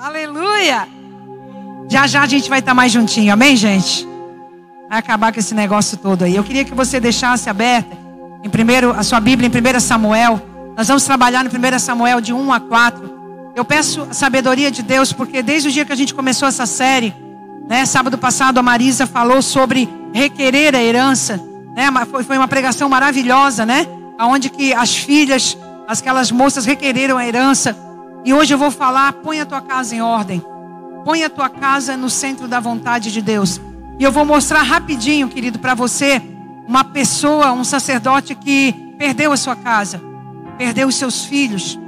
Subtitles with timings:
[0.00, 0.88] Aleluia!
[1.90, 4.08] Já já a gente vai estar mais juntinho, amém, gente?
[4.88, 6.34] Vai acabar com esse negócio todo aí.
[6.34, 7.98] Eu queria que você deixasse aberta
[8.42, 10.40] em primeiro, a sua Bíblia em 1 Samuel.
[10.74, 13.52] Nós vamos trabalhar no 1 Samuel de 1 a 4.
[13.54, 16.64] Eu peço a sabedoria de Deus, porque desde o dia que a gente começou essa
[16.64, 17.14] série,
[17.68, 21.38] né, sábado passado a Marisa falou sobre requerer a herança.
[21.76, 21.90] Né,
[22.24, 23.86] foi, uma pregação maravilhosa, né?
[24.18, 27.89] Onde que as filhas, aquelas moças requereram a herança.
[28.24, 30.42] E hoje eu vou falar: põe a tua casa em ordem.
[31.04, 33.60] Põe a tua casa no centro da vontade de Deus.
[33.98, 36.22] E eu vou mostrar rapidinho, querido, para você,
[36.66, 40.00] uma pessoa, um sacerdote que perdeu a sua casa,
[40.56, 41.78] perdeu os seus filhos,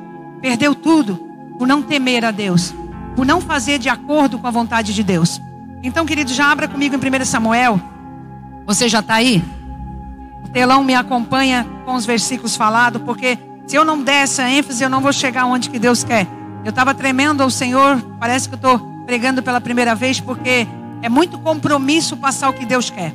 [0.41, 1.17] perdeu tudo
[1.59, 2.75] por não temer a Deus,
[3.15, 5.41] por não fazer de acordo com a vontade de Deus.
[5.83, 7.81] Então, querido, já abra comigo em 1 Samuel.
[8.67, 9.43] Você já está aí?
[10.45, 13.39] O telão me acompanha com os versículos falados, porque
[13.73, 16.27] se eu não der essa ênfase, eu não vou chegar onde que Deus quer.
[16.63, 20.69] Eu estava tremendo ao Senhor, parece que eu estou pregando pela primeira vez, porque
[21.01, 23.15] é muito compromisso passar o que Deus quer.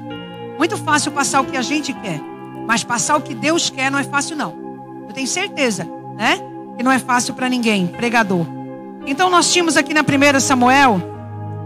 [0.58, 2.19] Muito fácil passar o que a gente quer,
[2.66, 4.52] mas passar o que Deus quer não é fácil não.
[5.08, 6.39] Eu tenho certeza, né?
[6.75, 8.47] Que não é fácil para ninguém, pregador.
[9.05, 10.99] Então nós tínhamos aqui na primeira Samuel,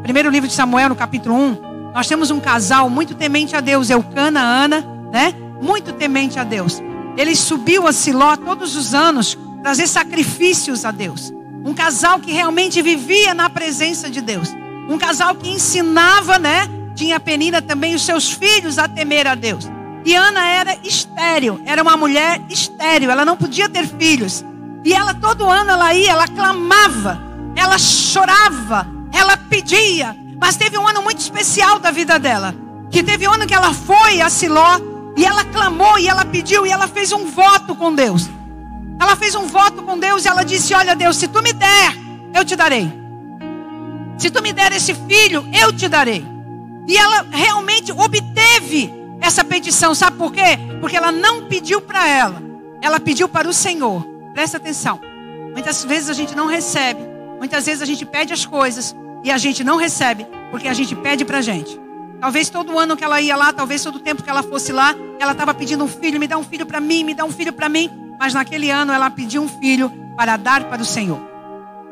[0.03, 3.89] primeiro livro de Samuel, no capítulo 1, nós temos um casal muito temente a Deus,
[3.89, 5.33] Eucana, Ana, né?
[5.61, 6.83] Muito temente a Deus.
[7.17, 11.33] Ele subiu a Siló todos os anos trazer sacrifícios a Deus.
[11.63, 14.49] Um casal que realmente vivia na presença de Deus.
[14.89, 16.67] Um casal que ensinava, né?
[16.95, 19.69] Tinha Penina também os seus filhos a temer a Deus.
[20.03, 24.43] E Ana era estéril, era uma mulher estéril, ela não podia ter filhos.
[24.83, 27.21] E ela todo ano ela ia, ela clamava,
[27.55, 30.15] ela chorava, ela pedia.
[30.39, 32.55] Mas teve um ano muito especial da vida dela,
[32.89, 34.79] que teve um ano que ela foi a Siló
[35.17, 38.29] e ela clamou e ela pediu e ela fez um voto com Deus.
[38.99, 41.95] Ela fez um voto com Deus e ela disse: "Olha, Deus, se tu me der,
[42.33, 42.91] eu te darei.
[44.17, 46.25] Se tu me der esse filho, eu te darei.
[46.87, 49.95] E ela realmente obteve essa petição.
[49.95, 50.59] Sabe por quê?
[50.79, 52.41] Porque ela não pediu para ela.
[52.81, 54.03] Ela pediu para o Senhor.
[54.33, 54.99] Presta atenção.
[55.53, 57.01] Muitas vezes a gente não recebe.
[57.37, 60.95] Muitas vezes a gente pede as coisas e a gente não recebe porque a gente
[60.95, 61.79] pede para a gente.
[62.21, 64.95] Talvez todo ano que ela ia lá, talvez todo o tempo que ela fosse lá,
[65.19, 67.51] ela estava pedindo um filho, me dá um filho para mim, me dá um filho
[67.51, 67.89] para mim.
[68.19, 71.19] Mas naquele ano ela pediu um filho para dar para o Senhor.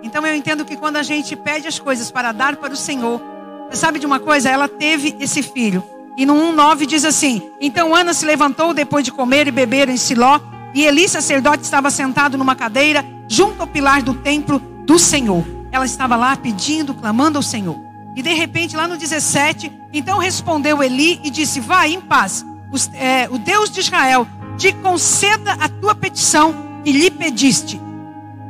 [0.03, 3.19] Então eu entendo que quando a gente pede as coisas para dar para o Senhor,
[3.67, 4.51] você sabe de uma coisa?
[4.51, 5.83] Ela teve esse filho.
[6.15, 9.97] E no 1,9 diz assim: Então Ana se levantou depois de comer e beber em
[9.97, 10.39] Siló,
[10.75, 15.43] e Eli, sacerdote, estava sentado numa cadeira junto ao pilar do templo do Senhor.
[15.71, 17.88] Ela estava lá pedindo, clamando ao Senhor.
[18.19, 22.89] E de repente, lá no 17, então respondeu Eli e disse: Vai em paz, Os,
[22.93, 26.53] é, o Deus de Israel te conceda a tua petição
[26.83, 27.79] que lhe pediste.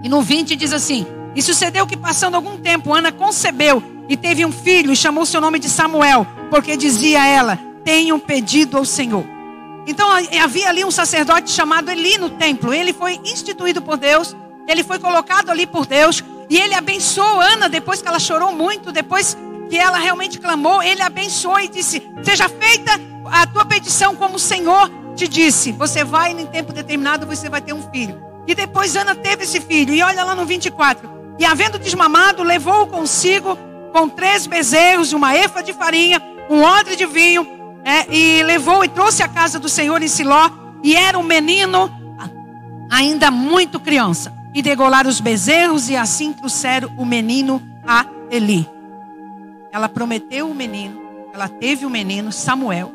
[0.02, 4.44] E no 20 diz assim: e sucedeu que, passando algum tempo, Ana concebeu e teve
[4.44, 7.56] um filho e chamou seu nome de Samuel, porque dizia ela:
[7.86, 9.24] Tenho pedido ao Senhor.
[9.86, 10.10] Então
[10.42, 12.74] havia ali um sacerdote chamado Eli no templo.
[12.74, 14.36] Ele foi instituído por Deus,
[14.68, 18.92] ele foi colocado ali por Deus e ele abençoou Ana depois que ela chorou muito,
[18.92, 19.38] depois
[19.70, 22.92] que ela realmente clamou, ele abençoou e disse: Seja feita
[23.26, 25.72] a tua petição como o Senhor te disse.
[25.74, 28.20] Você vai em tempo determinado, você vai ter um filho.
[28.48, 29.94] E depois Ana teve esse filho.
[29.94, 31.10] E olha lá no 24.
[31.38, 33.58] E havendo desmamado, levou consigo
[33.94, 37.48] com três bezerros, uma efa de farinha, um odre de vinho,
[37.84, 40.50] é, e levou e trouxe à casa do Senhor em Siló.
[40.84, 41.92] E era um menino,
[42.90, 44.34] ainda muito criança.
[44.54, 48.79] E degolaram os bezerros, e assim trouxeram o menino a Eli.
[49.72, 51.00] Ela prometeu o menino,
[51.34, 52.92] ela teve o menino, Samuel.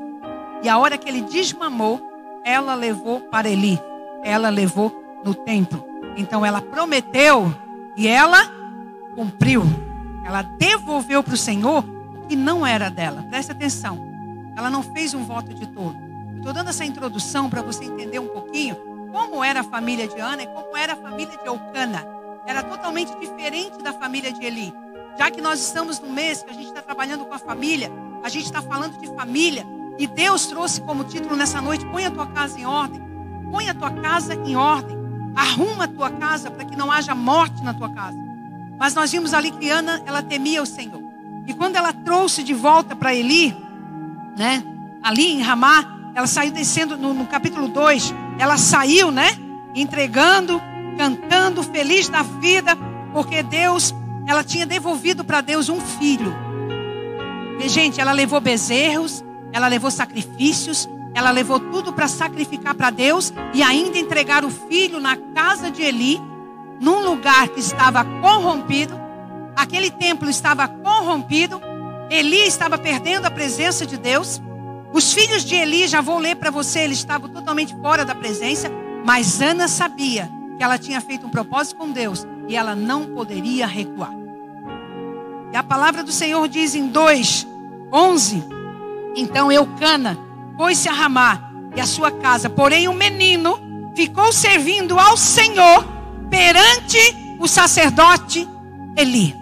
[0.62, 2.00] E a hora que ele desmamou,
[2.44, 3.78] ela levou para Eli.
[4.22, 5.84] Ela levou no templo.
[6.16, 7.54] Então ela prometeu
[7.96, 8.50] e ela
[9.14, 9.62] cumpriu.
[10.24, 13.24] Ela devolveu para o Senhor o que não era dela.
[13.28, 13.98] Preste atenção.
[14.56, 15.96] Ela não fez um voto de tolo.
[16.36, 18.76] Estou dando essa introdução para você entender um pouquinho
[19.10, 22.04] como era a família de Ana e como era a família de Eucana.
[22.46, 24.74] Era totalmente diferente da família de Eli.
[25.18, 27.90] Já que nós estamos no mês que a gente está trabalhando com a família,
[28.22, 29.66] a gente está falando de família.
[29.98, 33.02] E Deus trouxe como título nessa noite: põe a tua casa em ordem.
[33.50, 34.96] Põe a tua casa em ordem.
[35.36, 38.18] Arruma a tua casa para que não haja morte na tua casa.
[38.78, 41.02] Mas nós vimos ali que Ana, ela temia o Senhor.
[41.46, 43.56] E quando ela trouxe de volta para Eli,
[44.36, 44.64] né?
[45.02, 45.84] Ali em Ramá,
[46.14, 49.28] ela saiu descendo no, no capítulo 2, ela saiu, né?
[49.74, 50.60] Entregando,
[50.96, 52.76] cantando, feliz da vida,
[53.12, 53.94] porque Deus,
[54.26, 56.34] ela tinha devolvido para Deus um filho.
[57.60, 63.32] E, gente, ela levou bezerros, ela levou sacrifícios, ela levou tudo para sacrificar para Deus
[63.52, 66.20] e ainda entregar o filho na casa de Eli,
[66.80, 69.00] num lugar que estava corrompido.
[69.56, 71.60] aquele templo estava corrompido,
[72.10, 74.42] Eli estava perdendo a presença de Deus.
[74.92, 78.70] Os filhos de Eli, já vou ler para você, eles estavam totalmente fora da presença,
[79.04, 83.66] mas Ana sabia que ela tinha feito um propósito com Deus e ela não poderia
[83.66, 84.12] recuar.
[85.52, 87.46] E a palavra do Senhor diz em 2,
[87.92, 88.44] 11:
[89.14, 90.18] Então Eucana
[90.56, 93.58] pôs-se a Ramá e a sua casa, porém o menino
[93.94, 95.84] ficou servindo ao Senhor
[96.28, 96.98] perante
[97.38, 98.48] o sacerdote
[98.96, 99.36] Eli.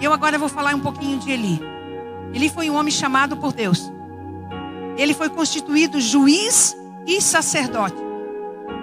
[0.00, 1.60] Eu agora vou falar um pouquinho de Eli.
[2.32, 3.90] Eli foi um homem chamado por Deus.
[4.96, 7.96] Ele foi constituído juiz e sacerdote.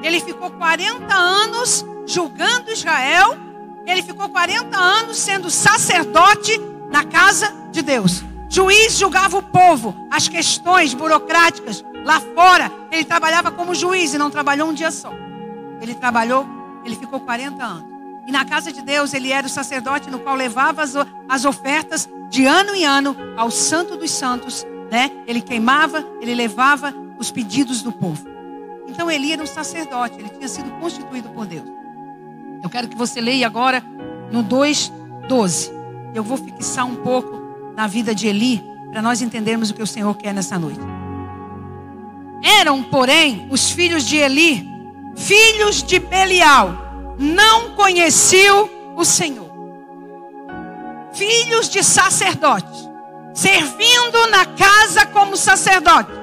[0.03, 3.37] Ele ficou 40 anos julgando Israel.
[3.85, 6.59] Ele ficou 40 anos sendo sacerdote
[6.89, 8.23] na casa de Deus.
[8.49, 12.71] Juiz julgava o povo, as questões burocráticas lá fora.
[12.91, 15.11] Ele trabalhava como juiz e não trabalhou um dia só.
[15.81, 16.45] Ele trabalhou,
[16.85, 17.91] ele ficou 40 anos.
[18.27, 20.93] E na casa de Deus ele era o sacerdote no qual levava as,
[21.27, 24.65] as ofertas de ano em ano ao Santo dos Santos.
[24.91, 25.09] Né?
[25.25, 28.27] Ele queimava, ele levava os pedidos do povo.
[28.87, 31.80] Então Eli era um sacerdote, ele tinha sido constituído por Deus.
[32.61, 33.83] Eu quero que você leia agora
[34.31, 35.71] no 2:12.
[36.13, 39.87] Eu vou fixar um pouco na vida de Eli para nós entendermos o que o
[39.87, 40.81] Senhor quer nessa noite.
[42.43, 44.67] Eram, porém, os filhos de Eli,
[45.15, 49.49] filhos de Belial, não conheciam o Senhor.
[51.13, 52.89] Filhos de sacerdotes,
[53.33, 56.21] servindo na casa como sacerdote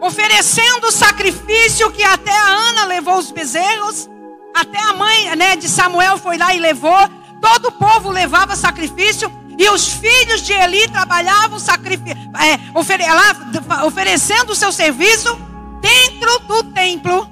[0.00, 4.08] oferecendo o sacrifício que até a Ana levou os bezerros,
[4.54, 7.08] até a mãe né, de Samuel foi lá e levou,
[7.40, 14.52] todo o povo levava sacrifício, e os filhos de Eli trabalhavam é, ofere lá, oferecendo
[14.52, 15.38] o seu serviço
[15.80, 17.28] dentro do templo.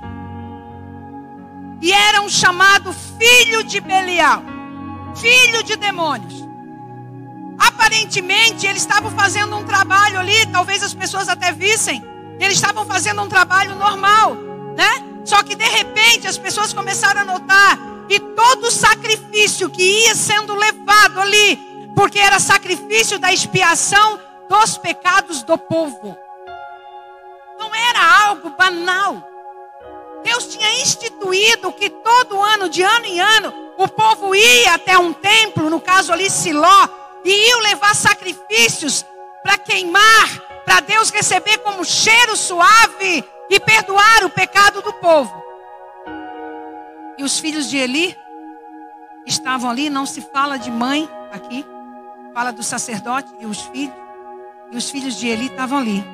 [1.81, 4.43] E eram chamados filho de Belial,
[5.15, 6.47] filho de demônios.
[7.59, 12.05] Aparentemente, eles estavam fazendo um trabalho ali, talvez as pessoas até vissem,
[12.39, 14.35] eles estavam fazendo um trabalho normal,
[14.77, 15.08] né?
[15.25, 17.79] Só que de repente as pessoas começaram a notar
[18.09, 21.57] e todo o sacrifício que ia sendo levado ali,
[21.95, 24.19] porque era sacrifício da expiação
[24.49, 26.17] dos pecados do povo.
[27.59, 29.23] Não era algo banal.
[30.23, 35.13] Deus tinha instituído que todo ano, de ano em ano, o povo ia até um
[35.13, 36.89] templo, no caso ali Siló,
[37.25, 39.05] e iam levar sacrifícios
[39.43, 45.43] para queimar para Deus receber como cheiro suave e perdoar o pecado do povo.
[47.17, 48.17] E os filhos de Eli
[49.27, 51.65] estavam ali, não se fala de mãe aqui,
[52.33, 53.95] fala do sacerdote e os filhos.
[54.71, 56.05] E os filhos de Eli estavam ali.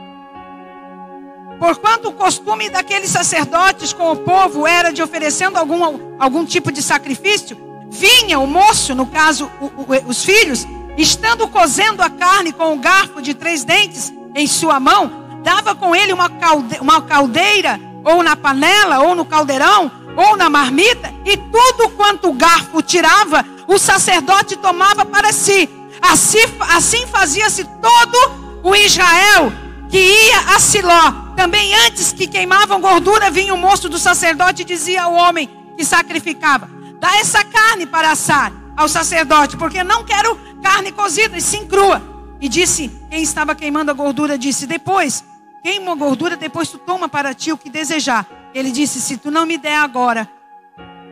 [1.58, 6.82] Porquanto o costume daqueles sacerdotes com o povo era de oferecendo algum, algum tipo de
[6.82, 7.56] sacrifício,
[7.90, 10.66] vinha o moço, no caso o, o, os filhos,
[10.96, 15.94] estando cozendo a carne com o garfo de três dentes, em sua mão, dava com
[15.94, 21.36] ele uma, calde uma caldeira, ou na panela, ou no caldeirão, ou na marmita, e
[21.36, 25.68] tudo quanto o garfo tirava, o sacerdote tomava para si.
[26.00, 29.52] Assim, assim fazia-se todo o Israel
[29.90, 31.12] que ia a Siló.
[31.36, 35.84] Também antes que queimavam gordura, vinha o moço do sacerdote e dizia ao homem que
[35.84, 41.66] sacrificava: Dá essa carne para assar ao sacerdote, porque não quero carne cozida, e sim
[41.66, 42.00] crua.
[42.40, 45.24] E disse: Quem estava queimando a gordura disse: Depois,
[45.64, 48.28] queima a gordura, depois tu toma para ti o que desejar.
[48.54, 50.28] Ele disse: Se tu não me der agora,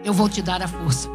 [0.04, 1.08] eu vou te dar a força.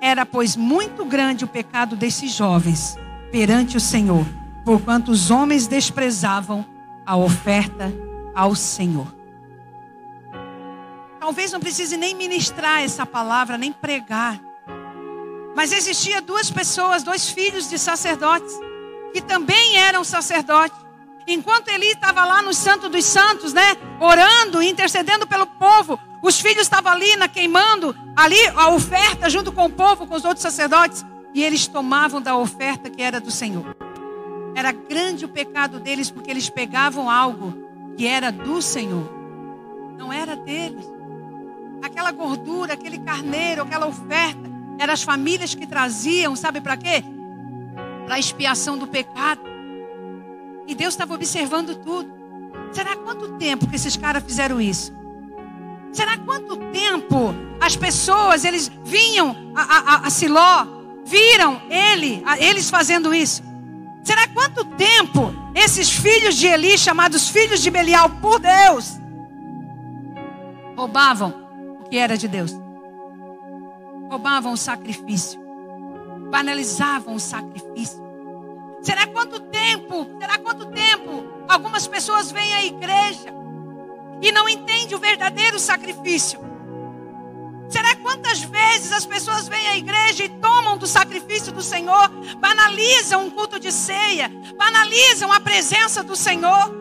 [0.00, 2.96] Era, pois, muito grande o pecado desses jovens
[3.30, 4.24] perante o Senhor,
[4.64, 6.64] porquanto os homens desprezavam
[7.04, 7.92] a oferta
[8.34, 9.14] ao Senhor.
[11.20, 14.40] Talvez não precise nem ministrar essa palavra, nem pregar.
[15.54, 18.54] Mas existia duas pessoas, dois filhos de sacerdotes,
[19.12, 20.76] que também eram sacerdotes.
[21.26, 26.62] Enquanto Eli estava lá no Santo dos Santos, né, orando, intercedendo pelo povo, os filhos
[26.62, 31.04] estavam ali na queimando ali a oferta junto com o povo, com os outros sacerdotes,
[31.34, 33.76] e eles tomavam da oferta que era do Senhor.
[34.54, 37.54] Era grande o pecado deles porque eles pegavam algo
[37.96, 39.08] que era do Senhor,
[39.96, 40.84] não era deles.
[41.82, 44.48] Aquela gordura, aquele carneiro, aquela oferta
[44.78, 47.04] eram as famílias que traziam, sabe para quê?
[48.08, 49.42] Para expiação do pecado.
[50.66, 52.10] E Deus estava observando tudo.
[52.72, 54.92] Será quanto tempo que esses caras fizeram isso?
[55.92, 60.66] Será quanto tempo as pessoas, eles vinham a, a, a Siló,
[61.04, 63.42] viram ele, a, eles fazendo isso?
[64.02, 68.98] Será quanto tempo esses filhos de Eli, chamados filhos de Belial por Deus,
[70.76, 71.34] roubavam
[71.80, 72.54] o que era de Deus?
[74.08, 75.40] roubavam o sacrifício,
[76.30, 78.06] banalizavam o sacrifício.
[78.82, 80.06] Será quanto tempo?
[80.20, 81.24] Será quanto tempo?
[81.48, 83.34] Algumas pessoas vêm à igreja
[84.20, 86.40] e não entendem o verdadeiro sacrifício.
[87.68, 92.08] Será quantas vezes as pessoas vêm à igreja e tomam do sacrifício do Senhor,
[92.38, 96.74] banalizam um culto de ceia, banalizam a presença do Senhor,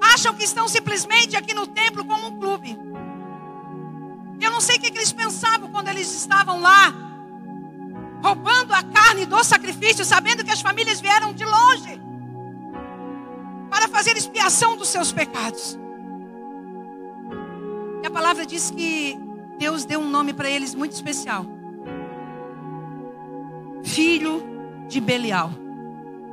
[0.00, 2.76] acham que estão simplesmente aqui no templo como um clube.
[4.40, 6.92] Eu não sei o que eles pensavam quando eles estavam lá,
[8.22, 12.00] roubando a carne do sacrifício, sabendo que as famílias vieram de longe
[13.68, 15.78] para fazer expiação dos seus pecados.
[18.02, 19.18] E a palavra diz que
[19.58, 21.44] Deus deu um nome para eles muito especial:
[23.82, 24.42] Filho
[24.88, 25.50] de Belial.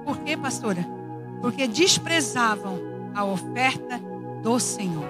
[0.06, 0.86] Por quê, pastora?
[1.42, 2.80] Porque desprezavam
[3.16, 4.00] a oferta
[4.42, 5.06] do Senhor.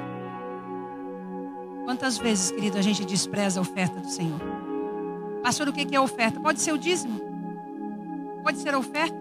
[1.86, 4.59] Quantas vezes, querido, a gente despreza a oferta do Senhor?
[5.44, 6.40] Pastor, o que é oferta?
[6.40, 7.20] Pode ser o dízimo,
[8.44, 9.18] pode ser a oferta,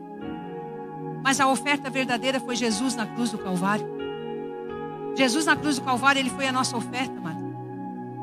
[1.23, 3.87] mas a oferta verdadeira foi Jesus na cruz do Calvário.
[5.15, 7.47] Jesus na cruz do Calvário, ele foi a nossa oferta, amado.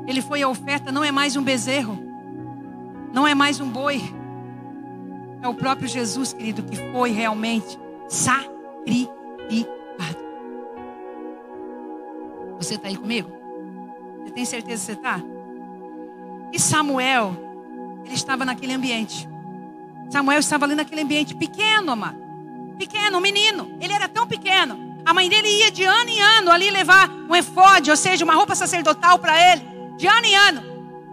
[0.07, 1.97] Ele foi a oferta, não é mais um bezerro,
[3.13, 4.01] não é mais um boi.
[5.41, 9.65] É o próprio Jesus, querido, que foi realmente sacrificado.
[12.57, 13.29] Você está aí comigo?
[14.23, 15.21] Você tem certeza que você está?
[16.51, 17.35] E Samuel,
[18.05, 19.27] ele estava naquele ambiente.
[20.09, 22.17] Samuel estava ali naquele ambiente pequeno, amado.
[22.77, 23.77] Pequeno, um menino.
[23.81, 24.95] Ele era tão pequeno.
[25.05, 28.33] A mãe dele ia de ano em ano ali levar um efode, ou seja, uma
[28.33, 29.65] roupa sacerdotal para ele
[29.97, 30.63] de ano em ano.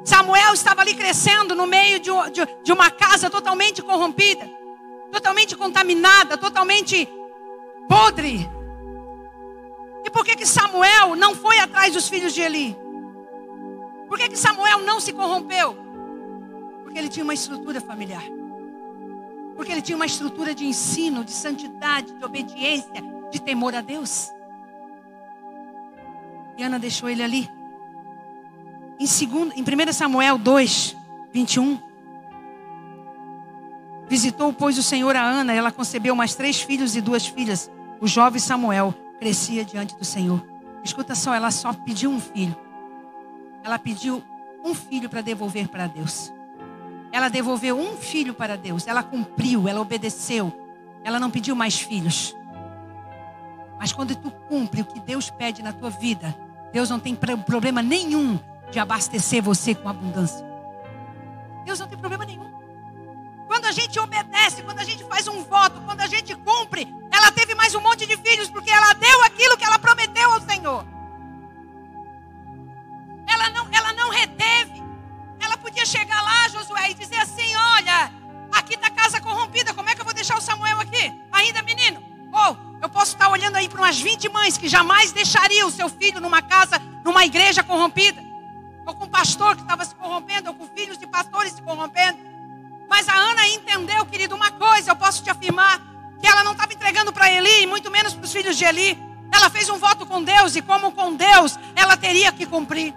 [0.05, 4.51] Samuel estava ali crescendo no meio de, de, de uma casa totalmente corrompida,
[5.13, 7.09] totalmente contaminada, totalmente
[7.89, 8.49] podre.
[10.05, 12.77] E por que, que Samuel não foi atrás dos filhos de Eli?
[14.09, 15.82] Por que, que Samuel não se corrompeu?
[16.93, 18.23] Porque ele tinha uma estrutura familiar.
[19.57, 24.31] Porque ele tinha uma estrutura de ensino, de santidade, de obediência, de temor a Deus.
[26.55, 27.49] E Ana deixou ele ali.
[29.01, 30.95] Em, segundo, em 1 Samuel 2,
[31.33, 31.81] 21.
[34.07, 37.71] Visitou, pois, o Senhor a Ana, ela concebeu mais três filhos e duas filhas.
[38.03, 40.47] O jovem Samuel crescia diante do Senhor.
[40.85, 42.55] Escuta só, ela só pediu um filho.
[43.65, 44.23] Ela pediu
[44.63, 46.31] um filho para devolver para Deus.
[47.13, 48.87] Ela devolveu um filho para Deus.
[48.87, 50.53] Ela cumpriu, ela obedeceu.
[51.05, 52.35] Ela não pediu mais filhos.
[53.79, 56.35] Mas quando tu cumpre o que Deus pede na tua vida,
[56.73, 58.41] Deus não tem problema nenhum
[58.71, 60.45] de abastecer você com abundância.
[61.65, 62.51] Deus não tem problema nenhum.
[63.47, 67.31] Quando a gente obedece, quando a gente faz um voto, quando a gente cumpre, ela
[67.31, 70.87] teve mais um monte de filhos porque ela deu aquilo que ela prometeu ao Senhor.
[73.27, 74.83] Ela não, ela não reteve.
[75.39, 76.42] Ela podia chegar lá,
[76.91, 78.13] E dizer assim: Olha,
[78.53, 81.13] aqui está casa corrompida, como é que eu vou deixar o Samuel aqui?
[81.33, 82.03] Ainda menino?
[82.33, 85.89] Ou eu posso estar olhando aí para umas 20 mães que jamais deixariam o seu
[85.89, 88.33] filho numa casa, numa igreja corrompida
[88.87, 92.19] ou com um pastor que estava se corrompendo, ou com filhos de pastores se corrompendo.
[92.89, 95.81] Mas a Ana entendeu, querido, uma coisa, eu posso te afirmar,
[96.21, 98.99] que ela não estava entregando para Eli, muito menos para os filhos de Eli.
[99.33, 102.95] Ela fez um voto com Deus, e como com Deus, ela teria que cumprir.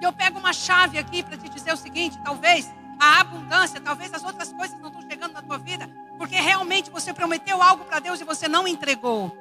[0.00, 4.24] Eu pego uma chave aqui para te dizer o seguinte: talvez a abundância, talvez as
[4.24, 8.20] outras coisas não estão chegando na tua vida, porque realmente você prometeu algo para Deus
[8.20, 9.36] e você não entregou.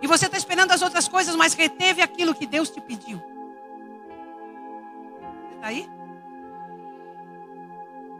[0.00, 3.18] E você está esperando as outras coisas, mas reteve aquilo que Deus te pediu.
[5.48, 5.88] Você está aí?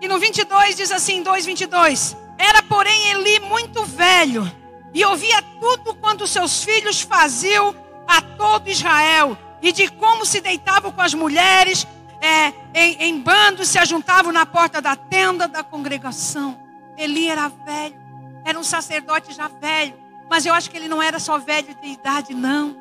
[0.00, 2.16] E no 22 diz assim, 2:22.
[2.36, 4.50] Era, porém, Eli muito velho
[4.94, 7.74] e ouvia tudo quanto seus filhos faziam
[8.06, 11.86] a todo Israel e de como se deitavam com as mulheres
[12.20, 16.58] é, em, em bandos se ajuntavam na porta da tenda da congregação.
[16.96, 17.96] Eli era velho,
[18.44, 19.94] era um sacerdote já velho.
[20.28, 22.76] Mas eu acho que ele não era só velho de idade, não.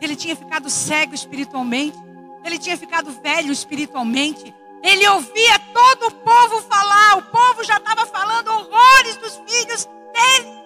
[0.00, 1.96] Ele tinha ficado cego espiritualmente.
[2.44, 4.54] Ele tinha ficado velho espiritualmente.
[4.82, 7.18] Ele ouvia todo o povo falar.
[7.18, 10.59] O povo já estava falando horrores dos filhos dele.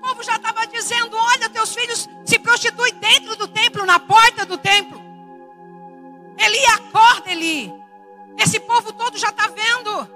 [0.00, 4.56] Povo já estava dizendo: Olha, teus filhos se prostituem dentro do templo, na porta do
[4.58, 5.00] templo.
[6.38, 7.72] Eli, acorda, Eli.
[8.38, 10.06] Esse povo todo já está vendo.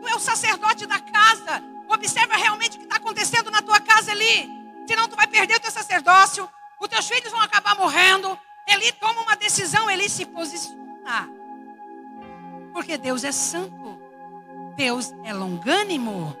[0.00, 1.62] Tu é o sacerdote da casa.
[1.88, 4.50] Observa realmente o que está acontecendo na tua casa, Eli.
[4.86, 6.48] Senão tu vai perder o teu sacerdócio.
[6.80, 8.38] Os teus filhos vão acabar morrendo.
[8.66, 11.28] Eli toma uma decisão, Eli se posiciona.
[12.72, 14.00] Porque Deus é santo.
[14.76, 16.36] Deus é longânimo.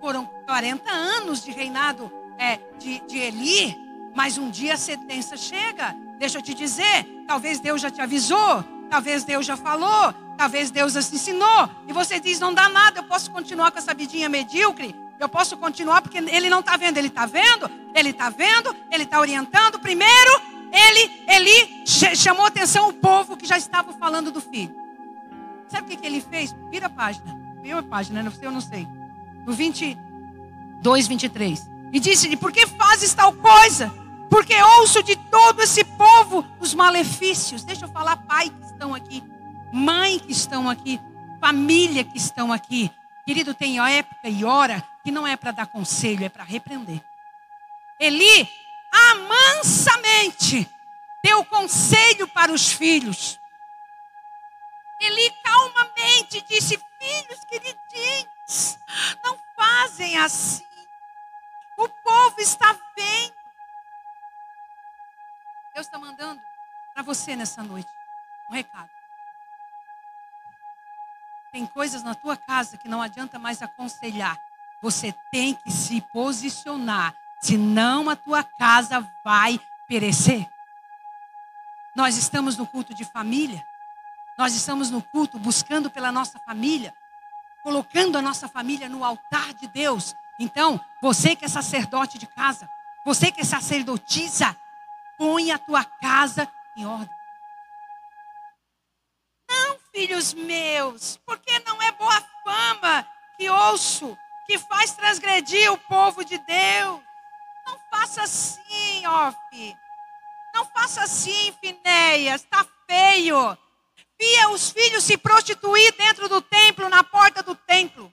[0.00, 3.86] Foram 40 anos de reinado é, de, de Eli.
[4.14, 5.94] Mas um dia a sentença chega.
[6.18, 10.94] Deixa eu te dizer, talvez Deus já te avisou, talvez Deus já falou, talvez Deus
[10.94, 11.68] já te ensinou.
[11.86, 14.94] E você diz: não dá nada, eu posso continuar com essa vidinha medíocre.
[15.18, 19.04] Eu posso continuar porque ele não está vendo, ele está vendo, ele está vendo, ele
[19.04, 19.78] está orientando.
[19.78, 24.74] Primeiro, ele, ele chamou atenção o povo que já estava falando do filho.
[25.68, 26.54] Sabe o que, que ele fez?
[26.70, 27.34] Vira a página.
[27.62, 28.86] Vira a página, não sei, eu não sei.
[29.46, 31.70] No 22, 23.
[31.92, 33.92] E disse-lhe: Por que fazes tal coisa?
[34.28, 37.64] Porque ouço de todo esse povo os malefícios.
[37.64, 39.22] Deixa eu falar, pai que estão aqui,
[39.72, 41.00] mãe que estão aqui,
[41.40, 42.90] família que estão aqui.
[43.24, 47.00] Querido, tem época e hora que não é para dar conselho, é para repreender.
[47.98, 48.48] Eli
[48.92, 50.68] amansamente
[51.24, 53.38] deu conselho para os filhos.
[55.00, 58.35] Eli calmamente disse: Filhos queridinhos,
[59.24, 60.64] não fazem assim.
[61.76, 63.34] O povo está vendo.
[65.74, 66.40] Deus está mandando
[66.94, 67.90] para você nessa noite
[68.48, 68.90] um recado.
[71.52, 74.38] Tem coisas na tua casa que não adianta mais aconselhar.
[74.82, 80.46] Você tem que se posicionar, senão a tua casa vai perecer.
[81.94, 83.66] Nós estamos no culto de família.
[84.36, 86.94] Nós estamos no culto buscando pela nossa família,
[87.66, 90.14] colocando a nossa família no altar de Deus.
[90.38, 92.70] Então, você que é sacerdote de casa,
[93.04, 94.56] você que é sacerdotisa,
[95.18, 97.10] põe a tua casa em ordem.
[99.50, 103.04] Não, filhos meus, porque não é boa fama
[103.36, 107.00] que ouço, que faz transgredir o povo de Deus.
[107.66, 109.76] Não faça assim, ó, filho.
[110.54, 113.58] Não faça assim, Finéias, está feio
[114.18, 118.12] via os filhos se prostituir dentro do templo, na porta do templo.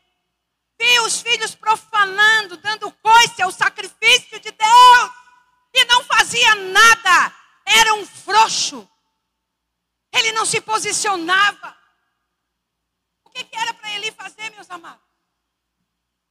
[0.79, 5.11] Via os filhos profanando, dando coice ao sacrifício de Deus.
[5.73, 7.35] E não fazia nada.
[7.65, 8.87] Era um frouxo.
[10.11, 11.77] Ele não se posicionava.
[13.23, 15.03] O que, que era para ele fazer, meus amados?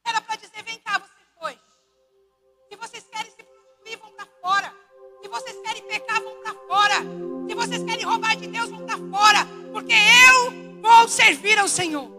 [0.05, 1.59] Era para dizer: vem cá, vocês dois.
[2.69, 4.82] Se vocês querem se prostituir, vão para fora.
[5.23, 6.95] Se vocês querem pecar, vão para fora.
[7.47, 9.47] Se vocês querem roubar de Deus, vão para fora.
[9.71, 12.11] Porque eu vou servir ao Senhor.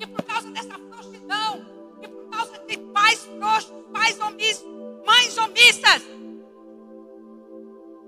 [0.00, 1.64] E por causa dessa frouxidão,
[2.02, 4.66] e por causa de pais frouxos, pais omissos,
[5.06, 6.02] mães omissas,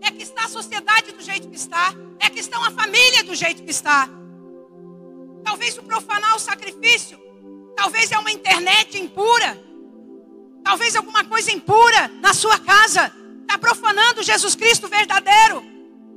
[0.03, 3.37] é que está a sociedade do jeito que está, é que está a família do
[3.37, 4.09] jeito que está.
[5.45, 7.21] Talvez o profanar o sacrifício,
[7.77, 9.63] talvez é uma internet impura,
[10.65, 13.13] talvez alguma coisa impura na sua casa
[13.45, 15.65] está profanando Jesus Cristo verdadeiro.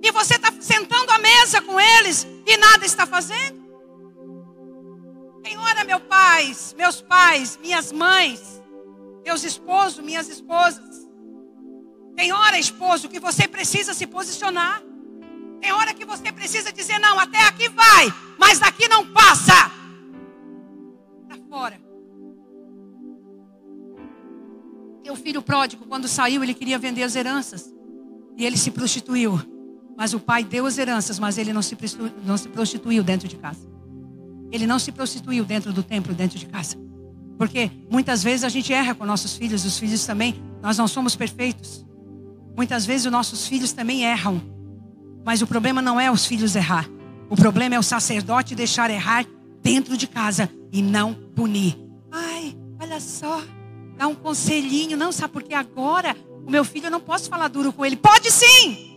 [0.01, 3.67] E você está sentando à mesa com eles e nada está fazendo.
[5.45, 8.61] Senhora, meu pais, meus pais, minhas mães,
[9.23, 11.07] meus esposos, minhas esposas.
[12.15, 14.81] Tem hora, esposo, que você precisa se posicionar.
[15.61, 19.71] Tem hora que você precisa dizer: não, até aqui vai, mas daqui não passa.
[21.27, 21.86] Para fora.
[25.11, 27.73] O filho pródigo, quando saiu, ele queria vender as heranças.
[28.37, 29.39] E ele se prostituiu.
[29.97, 31.75] Mas o pai deu as heranças, mas ele não se,
[32.23, 33.67] não se prostituiu dentro de casa.
[34.51, 36.77] Ele não se prostituiu dentro do templo, dentro de casa.
[37.37, 40.41] Porque muitas vezes a gente erra com nossos filhos, os filhos também.
[40.61, 41.85] Nós não somos perfeitos.
[42.55, 44.41] Muitas vezes os nossos filhos também erram.
[45.25, 46.89] Mas o problema não é os filhos errar.
[47.29, 49.25] O problema é o sacerdote deixar errar
[49.61, 51.77] dentro de casa e não punir.
[52.11, 53.41] Ai, olha só,
[53.97, 54.95] dar um conselhinho.
[54.95, 57.97] Não, sabe porque agora o meu filho eu não posso falar duro com ele.
[57.97, 58.95] Pode sim!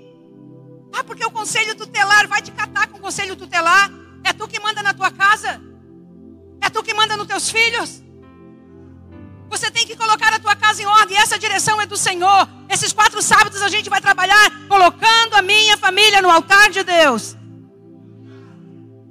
[0.92, 3.90] Ah, porque o conselho tutelar vai te catar com o conselho tutelar.
[4.24, 5.60] É tu que manda na tua casa.
[6.60, 8.02] É tu que manda nos teus filhos.
[9.48, 11.16] Você tem que colocar a tua casa em ordem.
[11.16, 12.48] Essa direção é do Senhor.
[12.68, 17.36] Esses quatro sábados a gente vai trabalhar colocando a minha família no altar de Deus.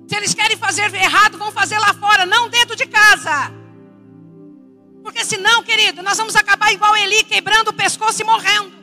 [0.08, 3.59] Se eles querem fazer errado, vão fazer lá fora, não dentro de casa.
[5.03, 8.79] Porque senão, querido, nós vamos acabar igual Eli, quebrando o pescoço e morrendo.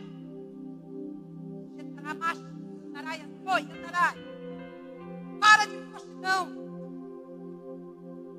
[5.40, 6.48] Para de frouxidão.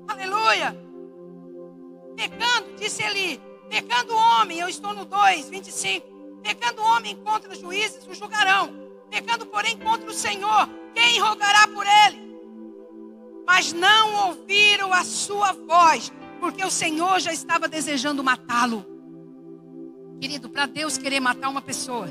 [0.06, 0.76] Aleluia.
[2.16, 6.40] Pecando, disse Eli, pecando o homem, eu estou no 2, 25.
[6.42, 8.74] Pecando o homem contra os juízes, o julgarão.
[9.10, 12.28] Pecando, porém, contra o Senhor, quem rogará por ele?
[13.46, 18.84] Mas não ouviram a sua voz porque o Senhor já estava desejando matá-lo.
[20.20, 22.08] Querido, para Deus querer matar uma pessoa,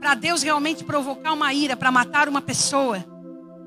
[0.00, 3.04] para Deus realmente provocar uma ira, para matar uma pessoa,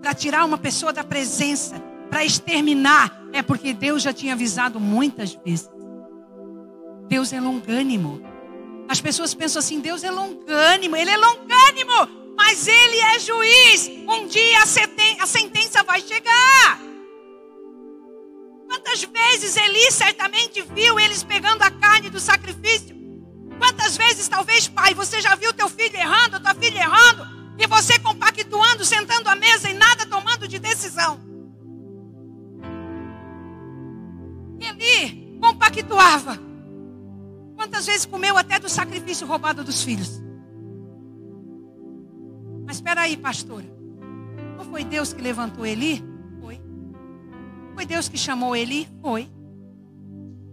[0.01, 5.33] para tirar uma pessoa da presença, para exterminar, é porque Deus já tinha avisado muitas
[5.33, 5.69] vezes.
[7.07, 8.21] Deus é longânimo.
[8.87, 13.87] As pessoas pensam assim: Deus é longânimo, Ele é longânimo, mas Ele é juiz.
[14.07, 14.59] Um dia
[15.19, 16.79] a sentença vai chegar.
[18.67, 22.95] Quantas vezes Eli certamente viu eles pegando a carne do sacrifício?
[23.57, 27.25] Quantas vezes, talvez, pai, você já viu teu filho errando, tua filha errando,
[27.57, 31.19] e você compactuando, sentando à mesa e nada tomando de decisão?
[34.59, 36.37] Eli compactuava.
[37.55, 40.21] Quantas vezes comeu até do sacrifício roubado dos filhos?
[42.65, 43.65] Mas espera aí, pastora.
[44.57, 46.14] Não foi Deus que levantou Eli?
[47.75, 47.85] Foi.
[47.85, 48.87] Deus que chamou Eli?
[49.01, 49.29] Foi.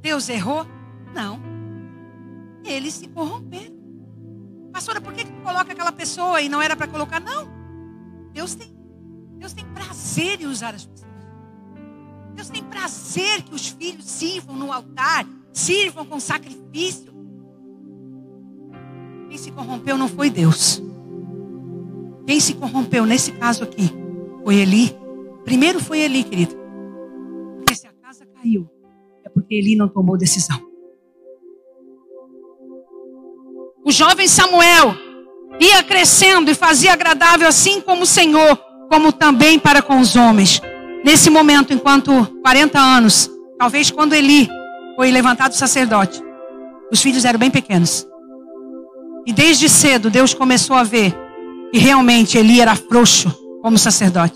[0.01, 0.67] Deus errou?
[1.15, 1.41] Não.
[2.65, 3.81] Eles se corromperam.
[4.73, 7.21] Pastora, por que, que coloca aquela pessoa e não era para colocar?
[7.21, 7.49] Não.
[8.33, 8.75] Deus tem,
[9.39, 11.13] Deus tem prazer em usar as pessoas.
[12.35, 17.13] Deus tem prazer que os filhos sirvam no altar, sirvam com sacrifício.
[19.29, 20.83] Quem se corrompeu não foi Deus.
[22.27, 23.91] Quem se corrompeu nesse caso aqui
[24.43, 24.97] foi Eli.
[25.45, 26.62] Primeiro foi Eli, querido.
[28.42, 28.68] Caiu,
[29.24, 30.61] é porque Eli não tomou decisão.
[33.85, 34.94] O jovem Samuel
[35.61, 38.57] ia crescendo e fazia agradável assim como o Senhor,
[38.90, 40.61] como também para com os homens.
[41.05, 44.48] Nesse momento, enquanto 40 anos, talvez quando Eli
[44.96, 46.20] foi levantado sacerdote,
[46.90, 48.07] os filhos eram bem pequenos.
[49.26, 51.14] E desde cedo Deus começou a ver
[51.72, 54.35] que realmente Eli era frouxo como sacerdote.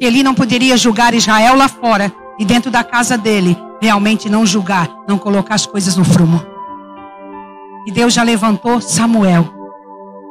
[0.00, 4.88] Eli não poderia julgar Israel lá fora e dentro da casa dele realmente não julgar,
[5.08, 6.44] não colocar as coisas no frumo.
[7.86, 9.52] E Deus já levantou Samuel.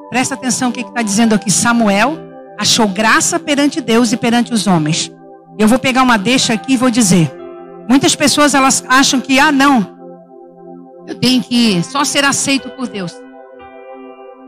[0.10, 1.52] Presta atenção o que está dizendo aqui.
[1.52, 2.18] Samuel
[2.60, 5.12] achou graça perante Deus e perante os homens.
[5.58, 7.32] Eu vou pegar uma deixa aqui e vou dizer.
[7.88, 9.94] Muitas pessoas elas acham que, ah, não,
[11.08, 13.14] eu tenho que só ser aceito por Deus.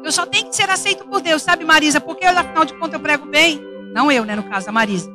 [0.04, 2.00] Eu só tenho que ser aceito por Deus, sabe, Marisa?
[2.00, 3.60] Porque afinal de contas eu prego bem.
[3.94, 5.12] Não eu, né, no caso, a Marisa.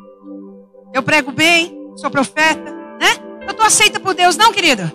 [0.92, 3.17] Eu prego bem, sou profeta, né?
[3.47, 4.93] Eu tô aceita por Deus, não, querida.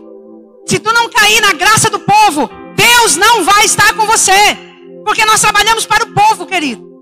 [0.65, 4.31] Se tu não cair na graça do povo, Deus não vai estar com você.
[5.03, 6.95] Porque nós trabalhamos para o povo, querido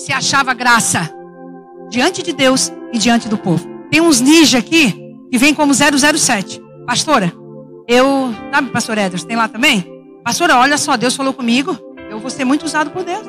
[0.00, 1.10] se achava graça
[1.90, 3.68] diante de Deus e diante do povo.
[3.90, 4.94] Tem uns ninja aqui
[5.30, 6.60] que vem como 007.
[6.86, 7.32] Pastora,
[7.86, 8.34] eu.
[8.52, 9.84] Sabe, pastor Eders, tem lá também?
[10.24, 11.76] Pastora, olha só, Deus falou comigo.
[12.08, 13.26] Eu vou ser muito usado por Deus.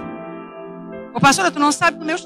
[1.14, 2.18] Ô, pastora, tu não sabe do meu.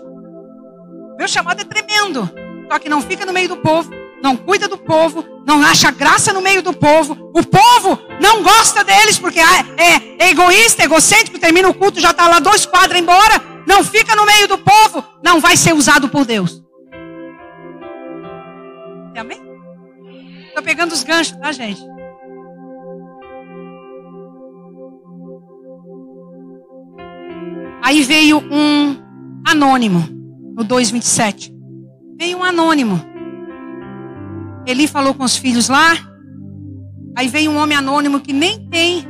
[1.18, 2.30] Meu chamado é tremendo.
[2.70, 6.34] Só que não fica no meio do povo, não cuida do povo, não acha graça
[6.34, 7.32] no meio do povo.
[7.34, 9.44] O povo não gosta deles porque é,
[9.78, 14.16] é, é egoísta, egocêntrico, termina o culto, já está lá dois quadros embora não fica
[14.16, 16.64] no meio do povo, não vai ser usado por Deus.
[19.18, 19.42] Amém?
[20.48, 21.82] Estou pegando os ganchos, tá, gente?
[27.82, 28.98] Aí veio um
[29.48, 30.08] anônimo,
[30.56, 31.54] no 2,27.
[32.18, 33.02] Veio um anônimo.
[34.66, 35.98] Ele falou com os filhos lá.
[37.18, 39.06] Aí veio um homem anônimo que nem tem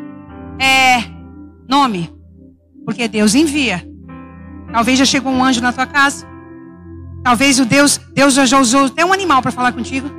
[0.59, 1.03] é,
[1.67, 2.11] nome,
[2.83, 3.83] porque Deus envia.
[4.71, 6.25] Talvez já chegou um anjo na tua casa.
[7.23, 10.09] Talvez o Deus, Deus já usou até um animal para falar contigo.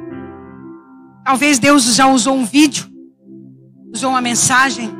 [1.24, 2.86] Talvez Deus já usou um vídeo,
[3.92, 4.90] usou uma mensagem,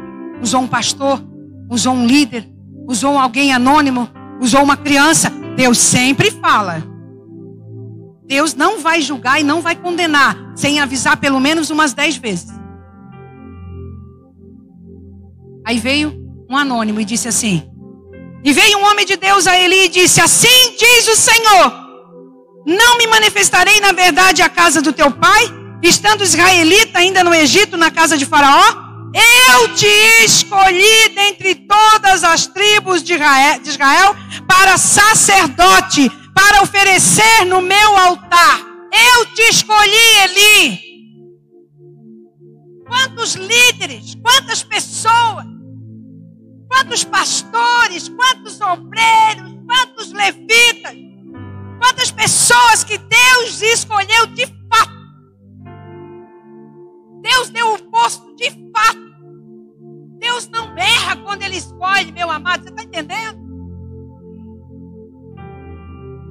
[0.42, 1.22] usou um pastor,
[1.70, 2.48] usou um líder,
[2.88, 4.08] usou alguém anônimo,
[4.40, 5.32] usou uma criança.
[5.56, 6.84] Deus sempre fala.
[8.26, 12.54] Deus não vai julgar e não vai condenar sem avisar pelo menos umas dez vezes.
[15.64, 16.14] Aí veio
[16.48, 17.68] um anônimo e disse assim:
[18.46, 21.72] e veio um homem de Deus a Eli e disse: Assim diz o Senhor:
[22.64, 27.76] Não me manifestarei na verdade à casa do teu pai, estando israelita ainda no Egito,
[27.76, 28.85] na casa de Faraó?
[29.18, 34.14] Eu te escolhi dentre todas as tribos de Israel
[34.46, 38.60] para sacerdote, para oferecer no meu altar.
[39.14, 40.86] Eu te escolhi, Eli.
[42.86, 45.56] Quantos líderes, quantas pessoas
[46.68, 50.94] Quantos pastores, quantos obreiros, quantos levitas,
[51.78, 54.46] quantas pessoas que Deus escolheu de
[61.96, 62.62] Escolhe, meu amado.
[62.62, 63.46] Você está entendendo?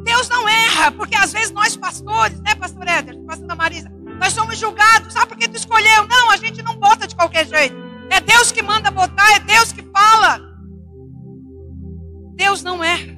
[0.04, 4.60] Deus não erra, porque às vezes nós pastores, né, pastor Éder, pastor Marisa, nós somos
[4.60, 5.16] julgados.
[5.16, 6.06] Ah, porque tu escolheu?
[6.08, 7.76] Não, a gente não bota de qualquer jeito.
[8.12, 10.40] É Deus que manda botar, é Deus que fala.
[12.36, 13.18] Deus não erra.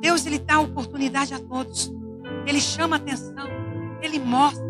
[0.00, 1.92] Deus ele dá oportunidade a todos.
[2.46, 3.48] Ele chama atenção.
[4.00, 4.64] Ele mostra.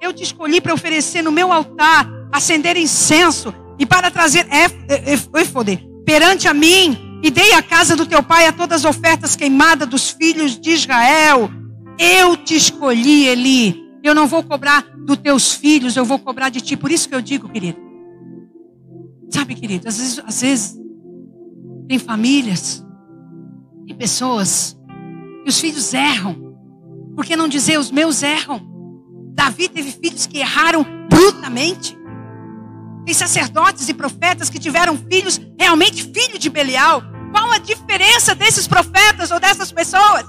[0.00, 6.46] Eu te escolhi para oferecer no meu altar, acender incenso e para trazer éfode perante
[6.46, 10.10] a mim, e dei à casa do teu pai a todas as ofertas queimadas dos
[10.10, 11.50] filhos de Israel.
[11.98, 13.82] Eu te escolhi, Eli.
[14.02, 16.76] Eu não vou cobrar dos teus filhos, eu vou cobrar de ti.
[16.76, 17.78] Por isso que eu digo, querido.
[19.30, 20.78] Sabe, querido, às vezes, às vezes
[21.88, 22.84] tem famílias
[23.86, 24.78] e pessoas
[25.44, 26.54] que os filhos erram.
[27.14, 28.60] Por que não dizer os meus erram?
[29.34, 31.99] Davi teve filhos que erraram brutamente.
[33.14, 37.02] Sacerdotes e profetas que tiveram filhos realmente filho de Belial.
[37.32, 40.24] Qual a diferença desses profetas ou dessas pessoas?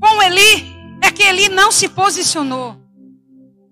[0.00, 0.66] Com Eli,
[1.02, 2.76] é que Eli não se posicionou.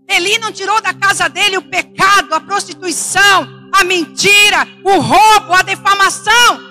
[0.08, 5.62] Eli não tirou da casa dele o pecado, a prostituição, a mentira, o roubo, a
[5.62, 6.68] defamação.